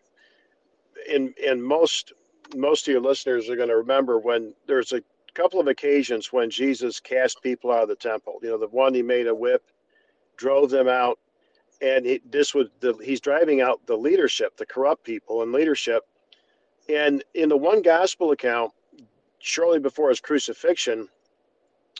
[1.10, 2.14] in in most
[2.56, 5.02] most of your listeners are going to remember when there's a
[5.34, 8.40] couple of occasions when Jesus cast people out of the temple.
[8.42, 9.64] You know, the one he made a whip,
[10.38, 11.20] drove them out,
[11.82, 16.04] and he, this was the he's driving out the leadership, the corrupt people and leadership.
[16.88, 18.72] And in the one gospel account,
[19.40, 21.08] shortly before his crucifixion,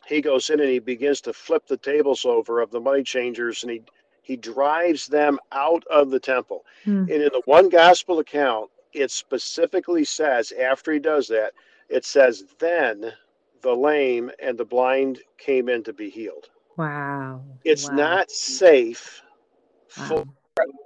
[0.08, 3.64] he goes in and he begins to flip the tables over of the money changers,
[3.64, 3.82] and he
[4.22, 6.64] he drives them out of the temple.
[6.84, 7.02] Hmm.
[7.02, 11.54] And in the one gospel account, it specifically says, after he does that,
[11.90, 13.14] it says, then
[13.62, 16.50] the lame and the blind came in to be healed.
[16.78, 17.96] wow It's Wow.
[17.98, 19.22] not safe
[19.88, 20.24] for wow.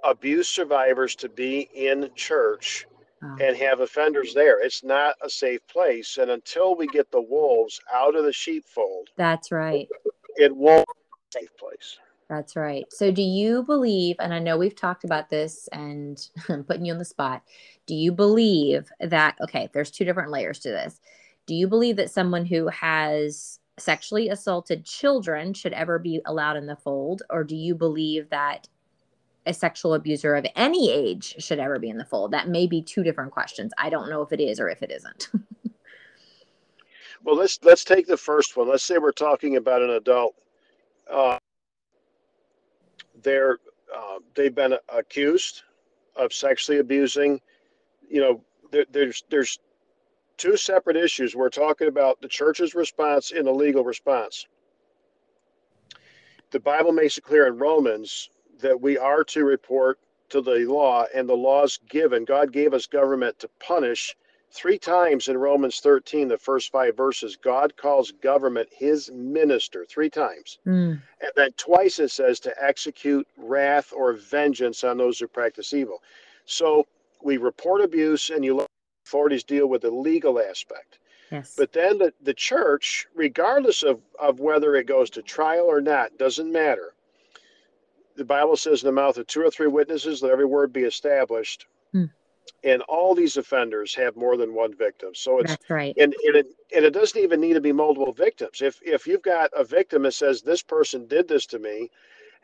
[0.04, 2.86] abuse survivors to be in church
[3.22, 3.36] Wow.
[3.40, 4.60] and have offenders there.
[4.64, 6.18] It's not a safe place.
[6.18, 9.88] And until we get the wolves out of the sheepfold, that's right
[10.36, 10.86] it won't
[11.32, 11.98] be a safe place.
[12.28, 12.86] That's right.
[12.90, 16.92] So, do you believe, and I know we've talked about this and I'm putting you
[16.92, 17.42] on the spot,
[17.86, 21.00] do you believe that, okay, there's two different layers to this.
[21.46, 26.66] Do you believe that someone who has sexually assaulted children should ever be allowed in
[26.66, 27.22] the fold?
[27.30, 28.68] Or do you believe that
[29.46, 32.30] a sexual abuser of any age should ever be in the fold?
[32.30, 33.72] That may be two different questions.
[33.76, 35.28] I don't know if it is or if it isn't.
[37.24, 38.68] well, let's let's take the first one.
[38.68, 40.34] Let's say we're talking about an adult.
[41.10, 41.38] Uh,
[43.24, 43.58] they're
[43.94, 45.62] uh, they've been accused
[46.16, 47.40] of sexually abusing.
[48.08, 49.58] You know, there, there's there's
[50.36, 51.34] two separate issues.
[51.34, 54.46] We're talking about the church's response and the legal response.
[56.50, 59.98] The Bible makes it clear in Romans that we are to report
[60.30, 62.24] to the law, and the laws given.
[62.24, 64.16] God gave us government to punish.
[64.54, 70.08] Three times in Romans 13, the first five verses, God calls government his minister, three
[70.08, 70.58] times.
[70.64, 71.02] Mm.
[71.20, 76.02] And then twice it says to execute wrath or vengeance on those who practice evil.
[76.44, 76.86] So
[77.20, 78.64] we report abuse, and you
[79.04, 81.00] authorities deal with the legal aspect.
[81.32, 81.54] Yes.
[81.58, 86.16] But then the, the church, regardless of, of whether it goes to trial or not,
[86.16, 86.94] doesn't matter.
[88.16, 90.84] The Bible says in the mouth of two or three witnesses, let every word be
[90.84, 91.66] established.
[92.62, 95.14] And all these offenders have more than one victim.
[95.14, 95.94] So it's That's right.
[95.98, 98.62] And, and it and it doesn't even need to be multiple victims.
[98.62, 101.90] If if you've got a victim that says this person did this to me,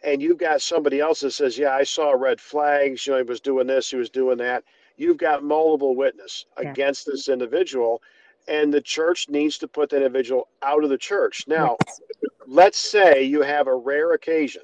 [0.04, 3.24] and you've got somebody else that says, Yeah, I saw red flags, you know, he
[3.24, 4.64] was doing this, he was doing that
[5.00, 6.70] you've got multiple witness yeah.
[6.70, 8.02] against this individual
[8.46, 12.00] and the church needs to put the individual out of the church now yes.
[12.46, 14.62] let's say you have a rare occasion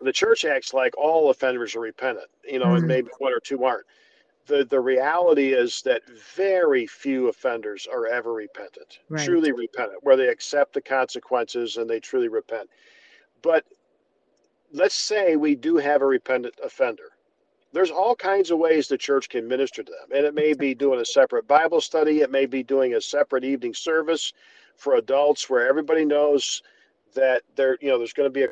[0.00, 2.78] the church acts like all offenders are repentant you know mm.
[2.78, 3.84] and maybe one or two aren't
[4.46, 6.02] the the reality is that
[6.34, 9.24] very few offenders are ever repentant right.
[9.24, 12.68] truly repentant where they accept the consequences and they truly repent
[13.42, 13.64] but
[14.72, 17.12] let's say we do have a repentant offender
[17.72, 20.16] there's all kinds of ways the church can minister to them.
[20.16, 23.44] And it may be doing a separate Bible study, it may be doing a separate
[23.44, 24.32] evening service
[24.76, 26.62] for adults where everybody knows
[27.14, 28.46] that there, you know, there's going to be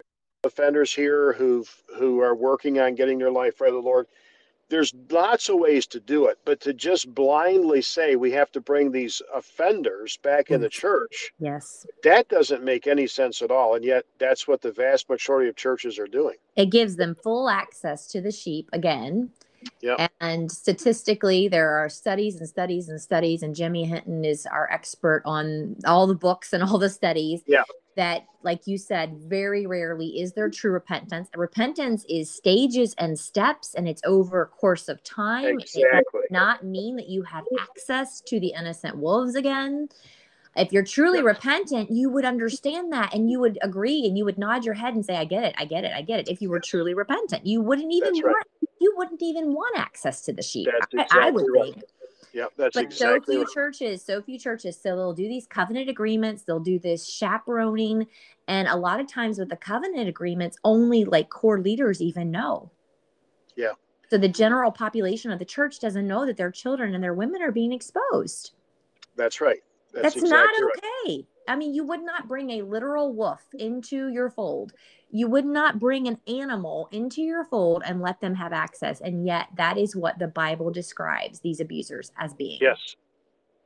[0.44, 1.64] offenders here who
[1.98, 4.07] who are working on getting their life right with the Lord
[4.70, 8.61] there's lots of ways to do it, but to just blindly say we have to
[8.61, 13.74] bring these offenders back in the church, yes, that doesn't make any sense at all.
[13.74, 16.37] And yet, that's what the vast majority of churches are doing.
[16.56, 19.30] It gives them full access to the sheep again.
[19.83, 20.09] Yeah.
[20.22, 25.22] And statistically, there are studies and studies and studies, and Jimmy Hinton is our expert
[25.26, 27.42] on all the books and all the studies.
[27.46, 27.64] Yeah
[27.96, 33.74] that like you said very rarely is there true repentance repentance is stages and steps
[33.74, 35.83] and it's over a course of time exactly.
[35.83, 39.88] it does not mean that you have access to the innocent wolves again
[40.57, 44.38] if you're truly repentant you would understand that and you would agree and you would
[44.38, 46.40] nod your head and say i get it i get it i get it if
[46.40, 48.70] you were truly repentant you wouldn't even That's want right.
[48.81, 51.74] you wouldn't even want access to the sheep exactly I, I, would right.
[51.74, 51.85] think
[52.33, 53.55] yeah, that's but exactly so few right.
[53.55, 54.81] churches, so few churches.
[54.81, 58.07] So they'll do these covenant agreements, they'll do this chaperoning.
[58.49, 62.71] And a lot of times with the covenant agreements, only like core leaders even know.
[63.57, 63.73] Yeah.
[64.11, 67.43] So the general population of the church doesn't know that their children and their women
[67.43, 68.53] are being exposed.
[69.16, 69.61] That's right.
[69.92, 71.16] That's, That's exactly not okay.
[71.16, 71.26] Right.
[71.48, 74.72] I mean, you would not bring a literal wolf into your fold.
[75.11, 79.00] You would not bring an animal into your fold and let them have access.
[79.00, 82.59] And yet, that is what the Bible describes these abusers as being.
[82.61, 82.94] Yes.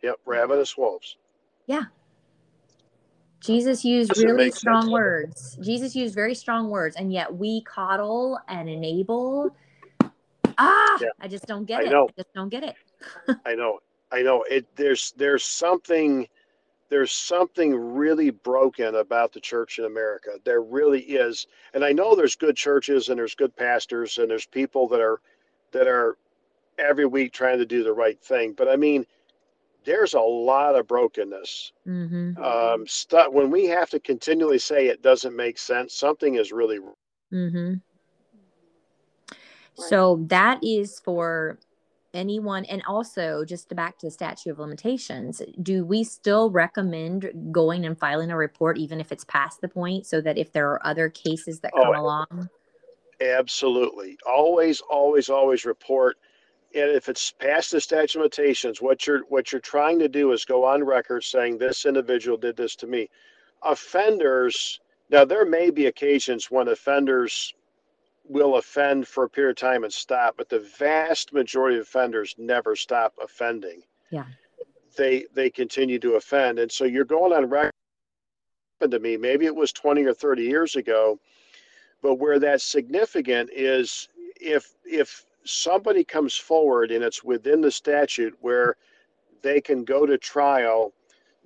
[0.03, 0.17] Yep.
[0.25, 1.19] Ravenous wolves.
[1.67, 1.85] Yeah.
[3.41, 4.93] Jesus used Doesn't really strong sense.
[4.93, 5.59] words.
[5.61, 9.55] Jesus used very strong words, and yet we coddle and enable.
[10.57, 11.09] Ah, yeah.
[11.21, 11.91] I just don't get I it.
[11.91, 12.09] Know.
[12.09, 12.77] I just don't get it.
[13.45, 13.81] I know.
[14.15, 14.45] I know.
[14.49, 16.29] It there's there's something
[16.89, 20.31] there's something really broken about the church in America.
[20.45, 21.47] There really is.
[21.73, 25.21] And I know there's good churches and there's good pastors and there's people that are
[25.73, 26.17] that are
[26.79, 28.53] every week trying to do the right thing.
[28.53, 29.05] But I mean,
[29.85, 31.73] there's a lot of brokenness.
[31.87, 32.43] Mm-hmm.
[32.43, 36.79] Um, st- when we have to continually say it doesn't make sense, something is really.
[37.33, 37.75] Mm-hmm.
[39.77, 41.59] So that is for
[42.15, 47.85] anyone and also just back to the statute of limitations do we still recommend going
[47.85, 50.87] and filing a report even if it's past the point so that if there are
[50.87, 52.49] other cases that oh, come oh, along?
[53.21, 54.19] absolutely.
[54.27, 56.17] Always always always report.
[56.75, 60.33] And if it's past the statute of limitations what you're what you're trying to do
[60.33, 63.09] is go on record saying this individual did this to me.
[63.63, 67.55] Offenders now there may be occasions when offenders
[68.27, 72.35] will offend for a period of time and stop, but the vast majority of offenders
[72.39, 73.83] never stop offending.
[74.11, 74.25] Yeah.
[74.97, 76.59] They they continue to offend.
[76.59, 77.73] And so you're going on record
[78.81, 81.19] to me, maybe it was 20 or 30 years ago,
[82.03, 84.09] but where that's significant is
[84.41, 88.77] if if somebody comes forward and it's within the statute where
[89.43, 90.93] they can go to trial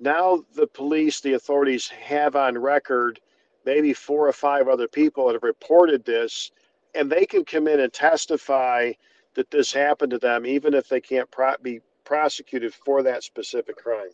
[0.00, 3.20] now the police, the authorities have on record
[3.64, 6.52] maybe four or five other people that have reported this,
[6.98, 8.92] and they can come in and testify
[9.34, 13.76] that this happened to them, even if they can't pro- be prosecuted for that specific
[13.76, 14.10] crime.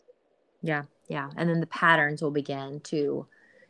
[0.61, 1.31] Yeah, yeah.
[1.35, 3.25] And then the patterns will begin to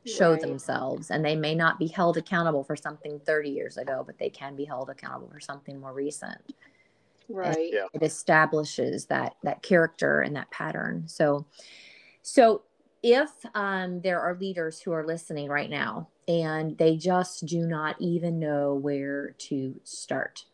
[0.05, 0.41] show Right.
[0.41, 4.29] themselves, and they may not be held accountable for something 30 years ago, but they
[4.29, 6.53] can be held accountable for something more recent.
[7.29, 7.69] Right.
[7.71, 7.87] Yeah.
[7.93, 11.07] It establishes that that character and that pattern.
[11.07, 11.45] So,
[12.21, 12.63] so
[13.05, 17.95] if um, there are leaders who are listening right now and they just do not
[17.99, 20.45] even know where to start,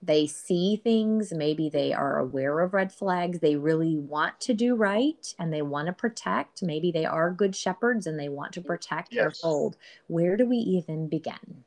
[0.00, 4.76] they see things, maybe they are aware of red flags, they really want to do
[4.76, 8.60] right and they want to protect, maybe they are good shepherds and they want to
[8.60, 9.76] protect their fold.
[10.06, 11.64] Where do we even begin?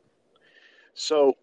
[0.94, 1.36] So,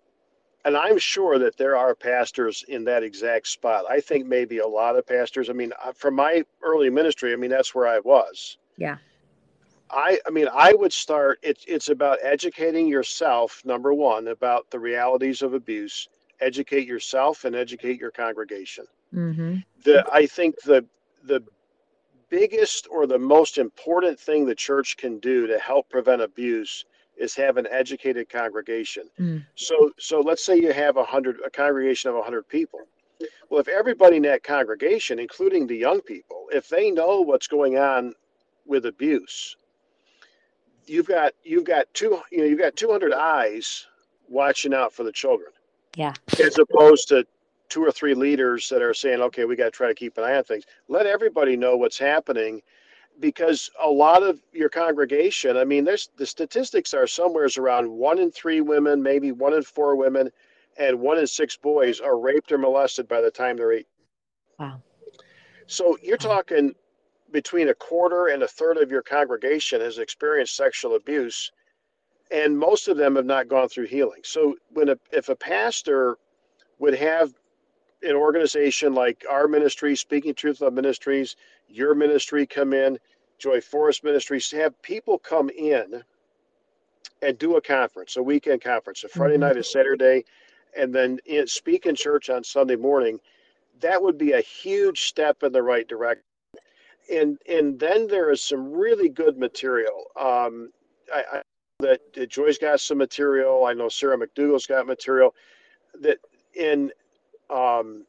[0.64, 3.84] and I'm sure that there are pastors in that exact spot.
[3.90, 5.50] I think maybe a lot of pastors.
[5.50, 8.56] I mean, uh, from my early ministry, I mean, that's where I was.
[8.76, 8.96] Yeah.
[9.90, 11.38] I, I mean, I would start.
[11.42, 13.62] It's it's about educating yourself.
[13.64, 16.08] Number one, about the realities of abuse.
[16.40, 18.86] Educate yourself and educate your congregation.
[19.14, 19.56] Mm-hmm.
[19.84, 20.84] The I think the
[21.24, 21.42] the
[22.28, 26.84] biggest or the most important thing the church can do to help prevent abuse
[27.16, 29.10] is have an educated congregation.
[29.18, 29.44] Mm.
[29.56, 32.80] So so let's say you have a hundred a congregation of a hundred people.
[33.50, 37.76] Well, if everybody in that congregation, including the young people, if they know what's going
[37.76, 38.14] on
[38.70, 39.56] with abuse,
[40.86, 43.86] you've got you've got two you know you've got two hundred eyes
[44.28, 45.50] watching out for the children.
[45.96, 46.14] Yeah.
[46.42, 47.26] As opposed to
[47.68, 50.24] two or three leaders that are saying, okay, we got to try to keep an
[50.24, 50.64] eye on things.
[50.88, 52.62] Let everybody know what's happening
[53.18, 58.18] because a lot of your congregation, I mean, there's the statistics are somewheres around one
[58.18, 60.30] in three women, maybe one in four women,
[60.78, 63.88] and one in six boys are raped or molested by the time they're eight.
[64.58, 64.80] Wow.
[65.66, 66.74] So you're talking
[67.32, 71.50] between a quarter and a third of your congregation has experienced sexual abuse,
[72.30, 74.20] and most of them have not gone through healing.
[74.24, 76.16] So when a, if a pastor
[76.78, 77.32] would have
[78.02, 81.36] an organization like our ministry, Speaking Truth Love Ministries,
[81.68, 82.98] your ministry come in,
[83.38, 86.02] Joy Forrest Ministries, have people come in
[87.22, 89.40] and do a conference, a weekend conference, a Friday Mhm.
[89.40, 90.24] night, a Saturday,
[90.76, 93.20] and then in, speak in church on Sunday morning.
[93.80, 96.24] That would be a huge step in the right direction.
[97.10, 100.04] And and then there is some really good material.
[100.18, 100.70] Um,
[101.12, 101.42] I, I
[101.80, 103.64] that that Joy's got some material.
[103.64, 105.34] I know Sarah McDugal's got material.
[106.00, 106.18] That
[106.54, 106.92] in
[107.48, 108.06] um,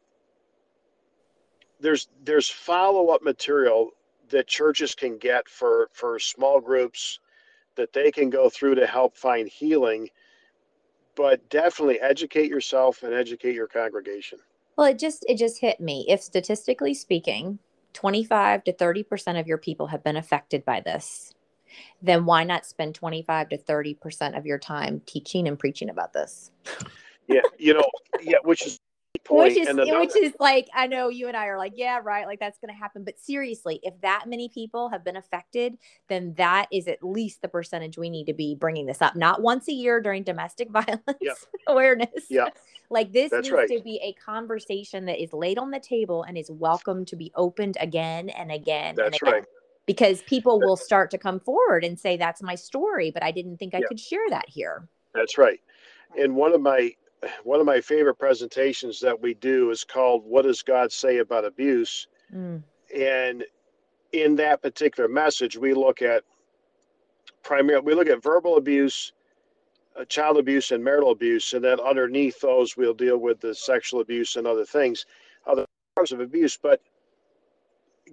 [1.80, 3.92] there's there's follow up material
[4.30, 7.20] that churches can get for for small groups
[7.76, 10.10] that they can go through to help find healing.
[11.16, 14.40] But definitely educate yourself and educate your congregation.
[14.78, 16.06] Well, it just it just hit me.
[16.08, 17.60] If statistically speaking,
[17.94, 21.34] 25 to 30% of your people have been affected by this,
[22.02, 26.52] then why not spend 25 to 30% of your time teaching and preaching about this?
[27.28, 27.86] Yeah, you know,
[28.22, 28.80] yeah, which is
[29.24, 29.50] point.
[29.50, 32.26] Which is and which is like I know you and I are like, yeah, right,
[32.26, 36.34] like that's going to happen, but seriously, if that many people have been affected, then
[36.38, 39.16] that is at least the percentage we need to be bringing this up.
[39.16, 41.34] Not once a year during domestic violence Yeah.
[41.68, 42.26] awareness.
[42.30, 42.50] Yeah.
[42.90, 43.70] Like this That's needs right.
[43.70, 47.32] to be a conversation that is laid on the table and is welcome to be
[47.36, 48.90] opened again and again.
[48.90, 49.34] and That's again.
[49.34, 49.46] right.
[49.86, 53.58] Because people will start to come forward and say, That's my story, but I didn't
[53.58, 53.88] think I Yeah.
[53.88, 54.88] could share that here.
[55.14, 55.60] That's right.
[56.18, 56.94] And one of my
[57.44, 61.46] one of my favorite presentations that we do is called "What Does God Say About
[61.46, 62.64] Abuse?" Mm,
[62.96, 63.46] And
[64.12, 66.24] in that particular message, we look at
[67.44, 69.14] primarily we look at verbal abuse,
[69.96, 74.02] uh, child abuse, and marital abuse, and then underneath those, we'll deal with the sexual
[74.02, 75.06] abuse and other things,
[75.46, 76.58] other forms of abuse.
[76.58, 76.82] But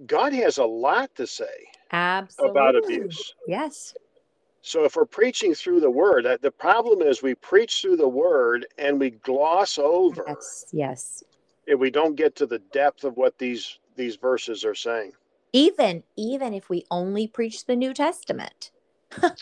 [0.05, 2.51] God has a lot to say absolutely.
[2.51, 3.33] about abuse.
[3.47, 3.93] Yes.
[4.61, 8.07] So if we're preaching through the word, uh, the problem is we preach through the
[8.07, 10.65] word and we gloss over Yes.
[10.71, 11.23] Yes.
[11.67, 15.11] and we don't get to the depth of what these these verses are saying.
[15.53, 18.71] even even if we only preach the new testament
[19.11, 19.41] Correct.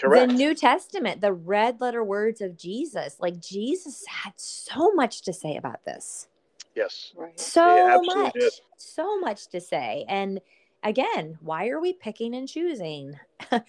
[0.00, 5.32] the new testament the red letter words of jesus like jesus had so much to
[5.32, 6.28] say about this
[6.76, 7.12] yes.
[7.16, 7.38] Right.
[7.40, 8.52] so much did.
[8.76, 10.40] so much to say and
[10.82, 13.18] again why are we picking and choosing?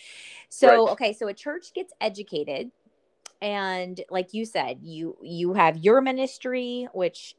[0.49, 0.89] So Right.
[0.91, 2.71] okay so a church gets educated
[3.41, 7.35] and like you said you you have your ministry which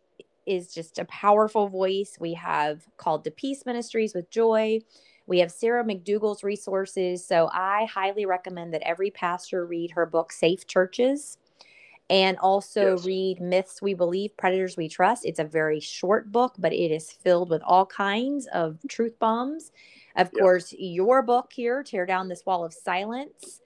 [0.46, 2.16] is just a powerful voice.
[2.20, 4.80] We have called to peace ministries with joy.
[5.26, 7.26] We have sarah McDugal's resources.
[7.26, 11.38] So i highly recommend that every pastor read her book safe churches
[12.10, 13.06] and also Yes.
[13.06, 17.10] read myths we believe predators we trust it's a very short book but it is
[17.10, 19.72] filled with all kinds of truth bombs
[20.16, 23.60] Of course, your book here, Tear Down This Wall of Silence,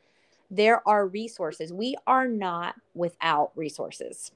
[0.51, 1.73] there are resources.
[1.73, 4.31] We are not without resources.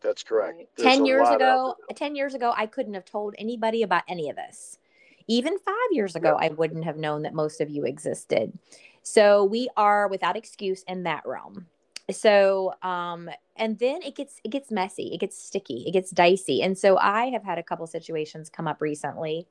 [0.00, 0.62] That's correct.
[0.76, 4.36] There's 10 years ago, 10 years ago, I couldn't have told anybody about any of
[4.36, 4.78] this.
[5.26, 8.56] Even five years ago, I wouldn't have known that most of you existed.
[9.02, 11.66] So we are without excuse in that realm.
[12.10, 16.62] So, um, and then it gets it gets messy, it gets sticky, it gets dicey.
[16.62, 19.46] And so I have had a couple situations come up recently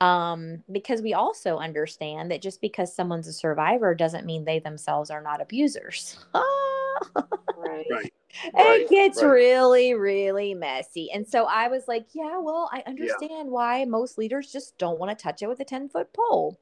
[0.00, 5.10] um, because we also understand that just because someone's a survivor doesn't mean they themselves
[5.10, 6.18] are not abusers.
[6.34, 7.86] right.
[7.90, 8.12] right.
[8.54, 9.28] It gets right.
[9.28, 11.10] really, really messy.
[11.10, 13.42] And so I was like, yeah, well, I understand yeah.
[13.42, 16.56] why most leaders just don't want to touch it with a 10 foot pole.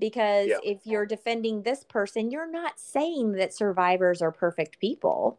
[0.00, 0.58] Because yeah.
[0.64, 5.38] if you're defending this person, you're not saying that survivors are perfect people.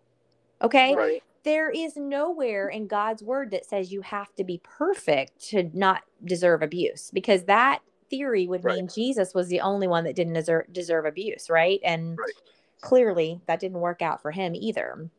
[0.62, 0.96] Okay.
[0.96, 5.70] Right there is nowhere in God's word that says you have to be perfect to
[5.74, 8.76] not deserve abuse because that theory would right.
[8.76, 11.80] mean Jesus was the only one that didn't deserve, deserve abuse, right?
[11.84, 12.34] And right.
[12.82, 15.10] clearly that didn't work out for him either.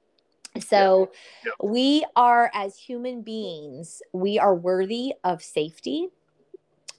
[0.61, 1.11] So
[1.45, 1.51] yeah.
[1.51, 1.68] Yeah.
[1.68, 6.09] we are as human beings, we are worthy of safety.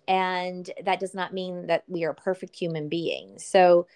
[0.08, 3.46] And that does not mean that we are perfect human beings.
[3.46, 3.88] So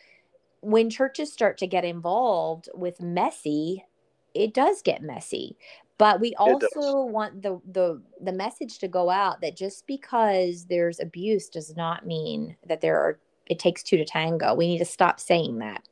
[0.61, 3.85] when churches start to get involved with messy
[4.33, 5.55] it does get messy
[5.97, 10.99] but we also want the the the message to go out that just because there's
[10.99, 14.53] abuse does not mean that there are it takes two to tango.
[14.53, 15.87] We need to stop saying that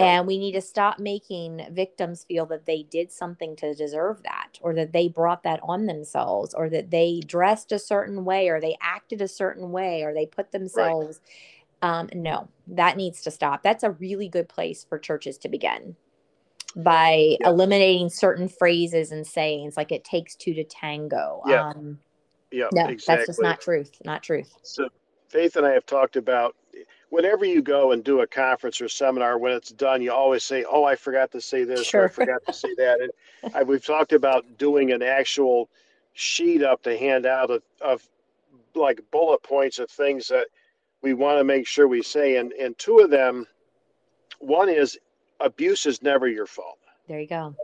[0.00, 0.06] right.
[0.06, 4.58] and we need to stop making victims feel that they did something to deserve that
[4.60, 8.60] or that they brought that on themselves or that they dressed a certain way or
[8.60, 11.20] they acted a certain way or they put themselves
[11.82, 12.00] right.
[12.00, 15.96] um, no that needs to stop that's a really good place for churches to begin
[16.76, 17.48] by yeah.
[17.48, 21.42] eliminating certain phrases and sayings like it takes two to tango.
[21.46, 21.68] Yeah.
[21.68, 21.98] Um,
[22.52, 23.16] yeah, no, exactly.
[23.16, 24.00] that's just not truth.
[24.04, 24.52] Not truth.
[24.62, 24.88] So
[25.28, 26.56] Faith and I have talked about
[27.10, 30.64] whenever you go and do a conference or seminar, when it's done, you always say,
[30.64, 32.02] "Oh, I forgot to say this, sure.
[32.02, 35.68] or I forgot to say that." And I, we've talked about doing an actual
[36.14, 38.08] sheet up to hand out of, of
[38.74, 40.46] like bullet points of things that
[41.02, 43.46] we want to make sure we say, and and two of them,
[44.38, 44.98] one is
[45.40, 46.78] abuse is never your fault.
[47.08, 47.54] There you go.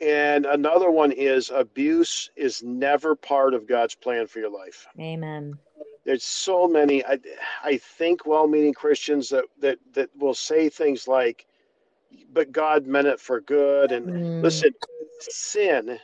[0.00, 4.88] And another one is abuse is never part of God's plan for your life.
[4.98, 5.58] Amen.
[6.04, 7.18] There's so many I
[7.62, 11.46] I think well-meaning Christians that that that will say things like
[12.32, 14.42] but God meant it for good and mm.
[14.42, 14.70] listen
[15.20, 15.98] sin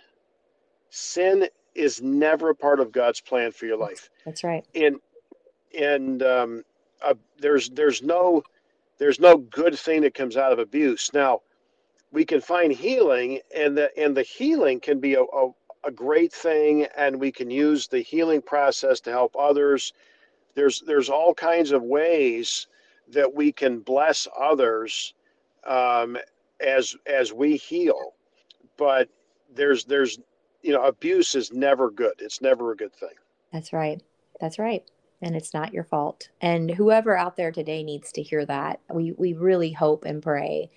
[0.91, 4.11] sin is never a part of God's plan for your life.
[4.25, 4.65] That's right.
[4.75, 4.97] And
[5.79, 6.65] and um,
[7.03, 8.43] uh, there's there's no
[8.99, 11.13] there's no good thing that comes out of abuse.
[11.15, 11.43] Now,
[12.11, 15.51] we can find healing, and the and the healing can be a, a,
[15.85, 19.93] a great thing, and we can use the healing process to help others.
[20.55, 22.67] There's there's all kinds of ways
[23.09, 25.15] that we can bless others
[25.65, 26.17] um,
[26.61, 28.15] as as we heal,
[28.77, 29.09] but
[29.55, 30.19] there's there's
[30.63, 32.15] you know abuse is never good.
[32.19, 33.17] It's never a good thing.
[33.53, 34.03] That's right.
[34.41, 34.85] That's right
[35.21, 36.29] and it's not your fault.
[36.41, 38.81] And whoever out there today needs to hear that.
[38.93, 40.71] We we really hope and pray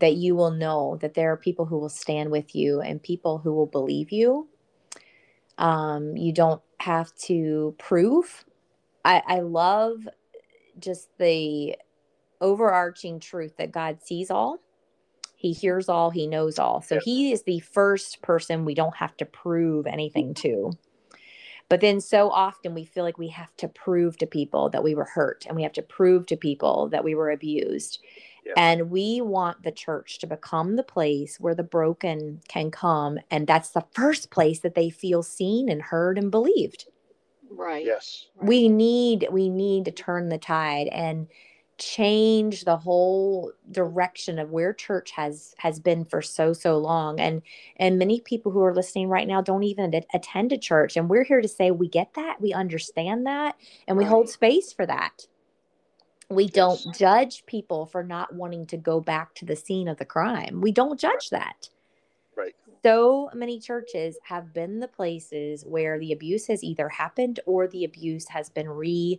[0.00, 3.38] that you will know that there are people who will stand with you and people
[3.38, 4.48] who will believe you.
[5.58, 8.44] Um, you don't have to prove.
[9.04, 10.06] I, I love
[10.78, 11.76] just the
[12.40, 14.58] overarching truth that God sees all.
[15.34, 16.82] He hears all, he knows all.
[16.82, 20.72] So he is the first person we don't have to prove anything to.
[21.68, 24.94] But then so often we feel like we have to prove to people that we
[24.94, 28.00] were hurt and we have to prove to people that we were abused.
[28.48, 28.54] Yeah.
[28.56, 33.18] And we want the church to become the place where the broken can come.
[33.30, 36.86] And that's the first place that they feel seen and heard and believed.
[37.50, 37.84] Right.
[37.84, 38.26] Yes.
[38.40, 41.28] We need we need to turn the tide and
[41.76, 47.40] change the whole direction of where church has has been for so so long and
[47.76, 51.22] and many people who are listening right now don't even attend a church and we're
[51.22, 53.54] here to say we get that we understand that
[53.86, 54.10] and we right.
[54.10, 55.28] hold space for that
[56.30, 60.04] we don't judge people for not wanting to go back to the scene of the
[60.04, 61.68] crime we don't judge that
[62.36, 62.54] right
[62.84, 67.84] so many churches have been the places where the abuse has either happened or the
[67.84, 69.18] abuse has been re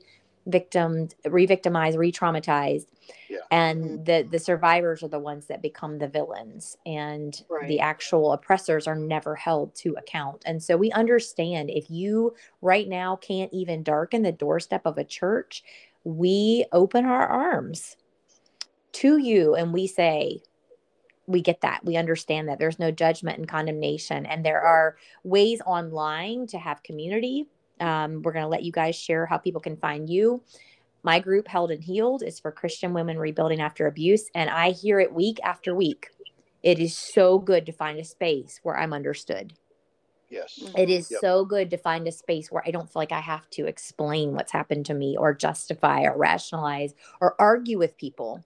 [0.49, 2.87] victimed, re-victimized, re-traumatized.
[3.29, 3.39] Yeah.
[3.51, 7.67] And the the survivors are the ones that become the villains and right.
[7.67, 10.43] the actual oppressors are never held to account.
[10.45, 15.03] And so we understand if you right now can't even darken the doorstep of a
[15.03, 15.63] church,
[16.03, 17.97] we open our arms
[18.93, 20.41] to you and we say,
[21.27, 21.85] we get that.
[21.85, 24.25] We understand that there's no judgment and condemnation.
[24.25, 27.45] And there are ways online to have community
[27.79, 30.43] Um, we're going to let you guys share how people can find you.
[31.03, 34.29] My group, Held and Healed, is for Christian women rebuilding after abuse.
[34.35, 36.09] And I hear it week after week.
[36.61, 39.53] It is so good to find a space where I'm understood.
[40.29, 40.71] Yes.
[40.75, 41.21] It is Yep.
[41.21, 44.33] so good to find a space where I don't feel like I have to explain
[44.33, 48.43] what's happened to me or justify or rationalize or argue with people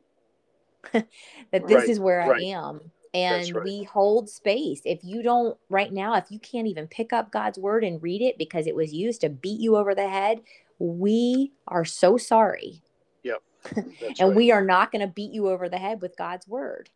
[0.94, 1.06] that
[1.52, 2.42] this Right, is where right.
[2.42, 2.92] I am.
[3.14, 3.64] And right.
[3.64, 4.82] we hold space.
[4.86, 8.22] If you don't, right now, if you can't even pick up God's word and read
[8.22, 10.42] it because it was used to beat you over the head,
[10.80, 12.82] we are so sorry.
[13.24, 13.44] Yep.
[14.20, 16.90] and we are not going to beat you over the head with God's word.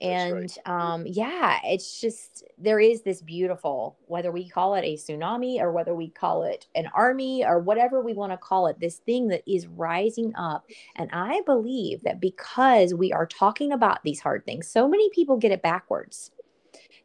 [0.00, 5.60] And um, yeah, it's just there is this beautiful, whether we call it a tsunami
[5.60, 8.96] or whether we call it an army or whatever we want to call it, this
[8.98, 10.64] thing that is rising up.
[10.96, 15.36] And I believe that because we are talking about these hard things, so many people
[15.36, 16.30] get it backwards.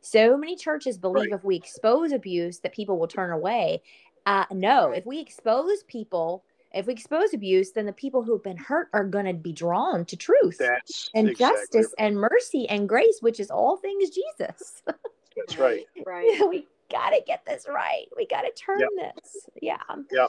[0.02, 1.39] So many churches believe Right.
[1.39, 3.82] if we expose abuse, that people will turn away.
[4.26, 6.43] Uh, no, if we expose people,
[6.76, 9.53] if we expose abuse, then the people who have been hurt are going to be
[9.53, 14.09] drawn to truth That's and exactly justice and mercy and grace, which is all things
[14.09, 14.84] Jesus.
[15.38, 15.86] That's right.
[16.05, 16.38] Right.
[16.49, 18.05] we got to get this right.
[18.15, 18.89] We got to turn Yep.
[19.15, 19.47] this.
[19.61, 19.78] Yeah.
[20.11, 20.28] Yeah.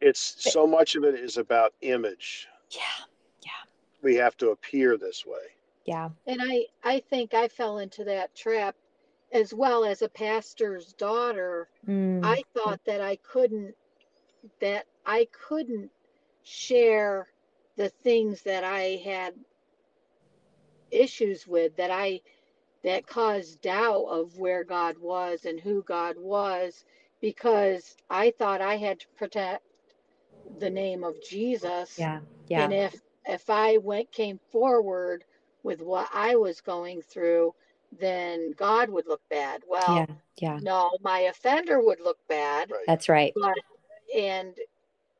[0.00, 2.48] It's so much of it is about image.
[2.70, 2.80] Yeah.
[3.44, 3.50] Yeah.
[4.02, 5.54] We have to appear this way.
[5.84, 6.08] Yeah.
[6.26, 8.74] And I, I think I fell into that trap
[9.32, 11.68] as well as a pastor's daughter.
[11.88, 12.24] Mm.
[12.24, 13.74] I thought that I couldn't,
[14.60, 15.90] that I couldn't
[16.42, 17.28] share
[17.76, 19.34] the things that I had
[20.90, 22.20] issues with, that I,
[22.84, 26.84] that caused doubt of where God was and who God was,
[27.20, 29.62] because I thought I had to protect
[30.58, 31.98] the name of Jesus.
[31.98, 32.20] yeah.
[32.48, 32.64] Yeah.
[32.64, 35.24] And if if I went came forward
[35.62, 37.54] with what I was going through,
[38.00, 39.62] then God would look bad.
[39.68, 40.06] Well, yeah.
[40.38, 40.60] Yeah.
[40.60, 42.86] no, my offender would look bad, Right.
[42.86, 43.32] That's right.
[43.34, 43.54] but
[44.16, 44.54] and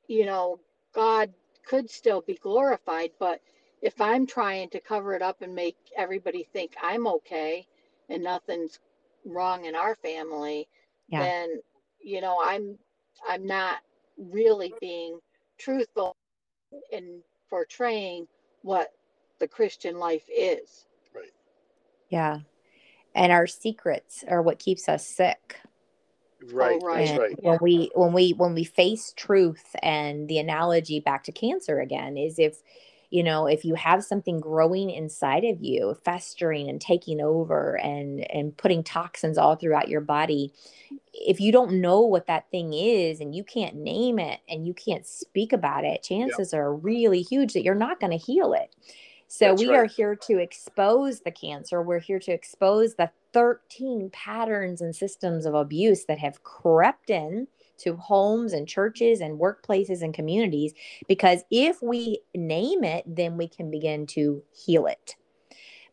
[0.09, 0.59] you know,
[0.95, 1.33] God
[1.65, 3.41] could still be glorified, but
[3.81, 7.67] if I'm trying to cover it up and make everybody think I'm okay
[8.09, 8.79] and nothing's
[9.25, 10.69] wrong in our family,
[11.09, 11.21] Yeah.
[11.21, 11.61] then
[12.01, 12.79] you know, I'm
[13.29, 13.79] I'm not
[14.19, 15.21] really being
[15.59, 16.17] truthful
[16.91, 18.27] in portraying
[18.63, 18.93] what
[19.39, 20.87] the Christian life is.
[21.15, 21.33] Right.
[22.09, 22.41] Yeah.
[23.15, 25.61] And our secrets are what keeps us sick.
[26.61, 26.83] Oh, right.
[26.83, 27.17] right.
[27.17, 27.37] Right.
[27.41, 32.17] when we when we when we face truth and the analogy back to cancer again
[32.17, 32.63] is if
[33.11, 38.21] you know if you have something growing inside of you festering and taking over and
[38.31, 40.53] and putting toxins all throughout your body
[41.13, 44.75] if you don't know what that thing is and you can't name it and you
[44.75, 48.75] can't speak about it chances are really huge that you're not going to heal it
[49.29, 49.79] so That's we right.
[49.81, 55.47] are here to expose the cancer we're here to expose the 13 patterns and systems
[55.47, 57.47] of abuse that have crept in
[57.79, 60.73] to homes and churches and workplaces and communities
[61.09, 65.17] because if we name it then we can begin to heal it.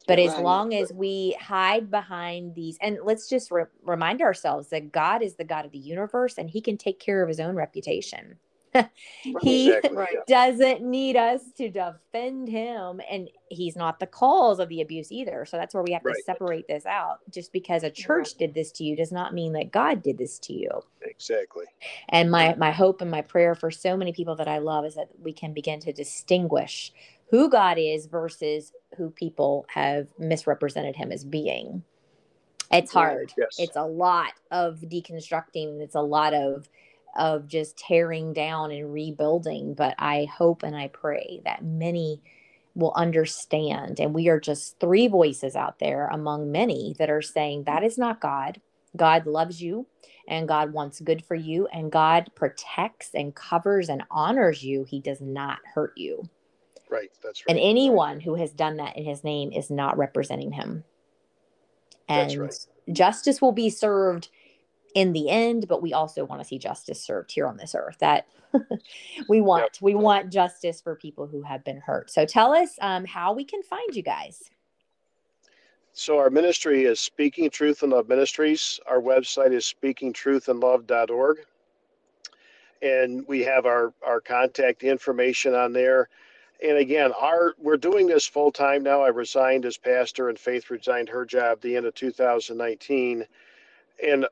[0.08, 4.92] But as long as we hide behind these and let's just re- remind ourselves that
[4.92, 7.56] god is the god of the universe and he can take care of his own
[7.56, 8.38] reputation
[9.42, 9.98] he Exactly.
[9.98, 10.10] Right.
[10.14, 10.20] yeah.
[10.52, 15.46] doesn't need us to defend him and he's not the cause of the abuse either
[15.46, 18.72] so that's where we have to separate this out just because a church did this
[18.74, 20.70] to you does not mean that god did this to you
[21.02, 21.66] Exactly.
[22.10, 24.96] and my my hope and my prayer for so many people that i love is
[24.96, 26.94] that we can begin to distinguish
[27.32, 31.84] who god is versus who people have misrepresented him as being
[32.72, 33.02] it's Right.
[33.12, 33.56] hard Yes.
[33.58, 36.70] it's a lot of deconstructing it's a lot of
[37.18, 42.22] of just tearing down and rebuilding but i hope and i pray that many
[42.76, 47.64] will understand and we are just three voices out there among many that are saying
[47.64, 48.62] that is not god
[48.96, 49.86] god loves you
[50.28, 55.00] and god wants good for you and god protects and covers and honors you he
[55.00, 56.28] does not hurt you
[56.90, 57.12] Right.
[57.22, 57.56] That's right.
[57.56, 60.84] and anyone who has done that in his name is not representing him
[62.08, 62.96] and That's right.
[62.96, 64.30] justice will be served
[64.96, 67.98] in the end but we also want to see justice served here on this earth
[68.00, 68.28] that
[69.30, 73.06] we want we want justice for people who have been hurt so tell us um,
[73.06, 74.42] how we can find you guys
[75.94, 78.80] So our ministry is Speaking Truth and Love Ministries.
[78.88, 81.38] Our website is speakingtruthandlove.org.
[82.82, 86.08] And we have our, our contact information on there.
[86.64, 89.02] And again, our we're doing this full time now.
[89.02, 93.26] I resigned as pastor and Faith resigned her job the end of 2019.
[94.06, 94.28] And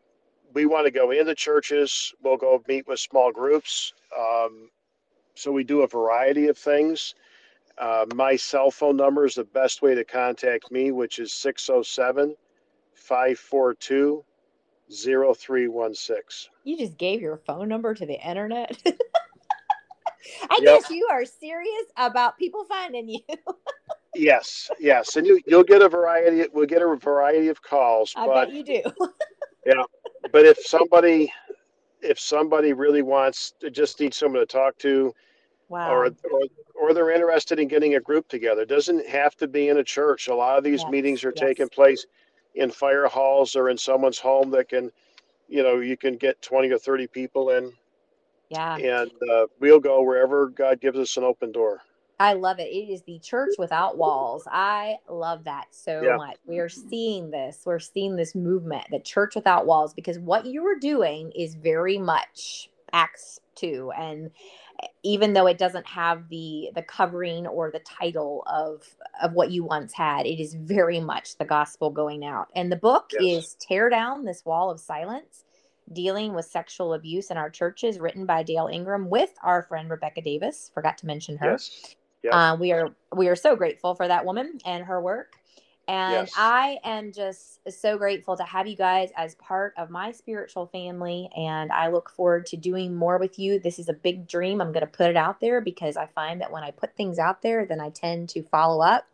[0.58, 2.16] we want to go into churches.
[2.24, 3.94] We'll go meet with small groups.
[4.18, 4.72] Um,
[5.36, 7.14] so we do a variety of things.
[7.78, 12.36] Uh, my cell phone number is the best way to contact me, which is 607
[12.96, 14.26] 542
[14.92, 16.52] 0316.
[16.64, 18.76] You just gave your phone number to the internet.
[20.50, 20.80] I Yep.
[20.80, 23.20] guess you are serious about people finding you.
[24.16, 26.44] Yes, yes, and you you'll get a variety.
[26.52, 28.82] We'll get a variety of calls, I but bet you do.
[29.66, 31.32] but if somebody
[32.02, 35.14] if somebody really wants to just need someone to talk to,
[35.70, 35.92] Wow.
[35.92, 36.42] or, or
[36.80, 39.84] or they're interested in getting a group together, it doesn't have to be in a
[39.84, 40.28] church.
[40.28, 41.44] A lot of these Yes, meetings are yes.
[41.46, 42.06] taking place
[42.56, 44.92] in fire halls or in someone's home that can,
[45.48, 47.74] you know, you can get twenty or thirty people in,
[48.50, 48.76] yeah.
[48.78, 51.82] and uh, we'll go wherever God gives us an open door.
[52.20, 52.64] I love it.
[52.70, 54.48] It is the church without walls.
[54.52, 56.18] I love that so Yeah.
[56.18, 56.38] much.
[56.48, 57.62] We are seeing this.
[57.66, 61.98] We're seeing this movement, the church without walls, because what you are doing is very
[62.00, 63.92] much Acts 2.
[63.96, 64.32] And
[64.82, 68.84] eh, even though it doesn't have the the covering or the title of
[69.22, 72.48] of what you once had, it is very much the gospel going out.
[72.56, 73.44] And the book Yes.
[73.44, 75.44] is Tear Down This Wall of Silence.
[75.94, 80.22] Dealing with sexual abuse in our churches, written by Dale Ingraham with our friend Rebecca
[80.22, 80.70] Davis.
[80.74, 81.52] Forgot to mention her.
[81.52, 81.96] Yes.
[82.28, 82.54] Yeah.
[82.54, 85.36] Uh, we are we are so grateful for that woman and her work.
[85.88, 86.34] And Yes.
[86.36, 91.30] I am just so grateful to have you guys as part of my spiritual family.
[91.36, 93.58] And I look forward to doing more with you.
[93.58, 94.60] This is a big dream.
[94.60, 97.20] I'm going to put it out there because I find that when I put things
[97.20, 99.08] out there, then I tend to follow up.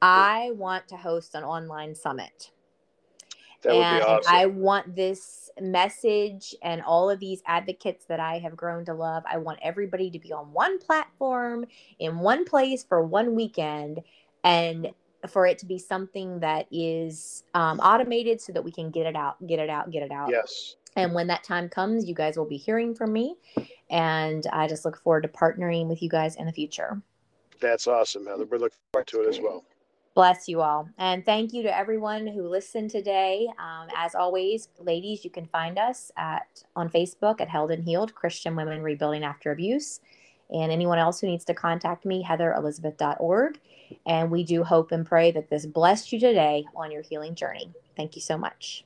[0.00, 2.51] I want to host an online summit
[3.62, 4.34] That would and be awesome.
[4.34, 9.22] I want this message and all of these advocates that I have grown to love.
[9.30, 11.66] I want everybody to be on one platform
[11.98, 14.02] in one place for one weekend
[14.42, 14.90] and
[15.28, 19.14] for it to be something that is um, automated so that we can get it
[19.14, 20.30] out, get it out, get it out.
[20.30, 20.76] yes.
[20.94, 23.36] And when that time comes, you guys will be hearing from me.
[23.88, 27.00] And I just look forward to partnering with you guys in the future.
[27.60, 28.44] That's awesome, Heather.
[28.44, 29.64] We're looking forward to it as well.
[30.14, 30.88] Bless you all.
[30.98, 33.48] And thank you to everyone who listened today.
[33.58, 38.14] Um, as always, ladies, you can find us at on Facebook at Held and Healed
[38.14, 40.00] Christian Women Rebuilding After Abuse.
[40.50, 43.58] And anyone else who needs to contact me, heatherelizabeth.org.
[44.06, 47.72] And we do hope and pray that this blessed you today on your healing journey.
[47.96, 48.84] Thank you so much.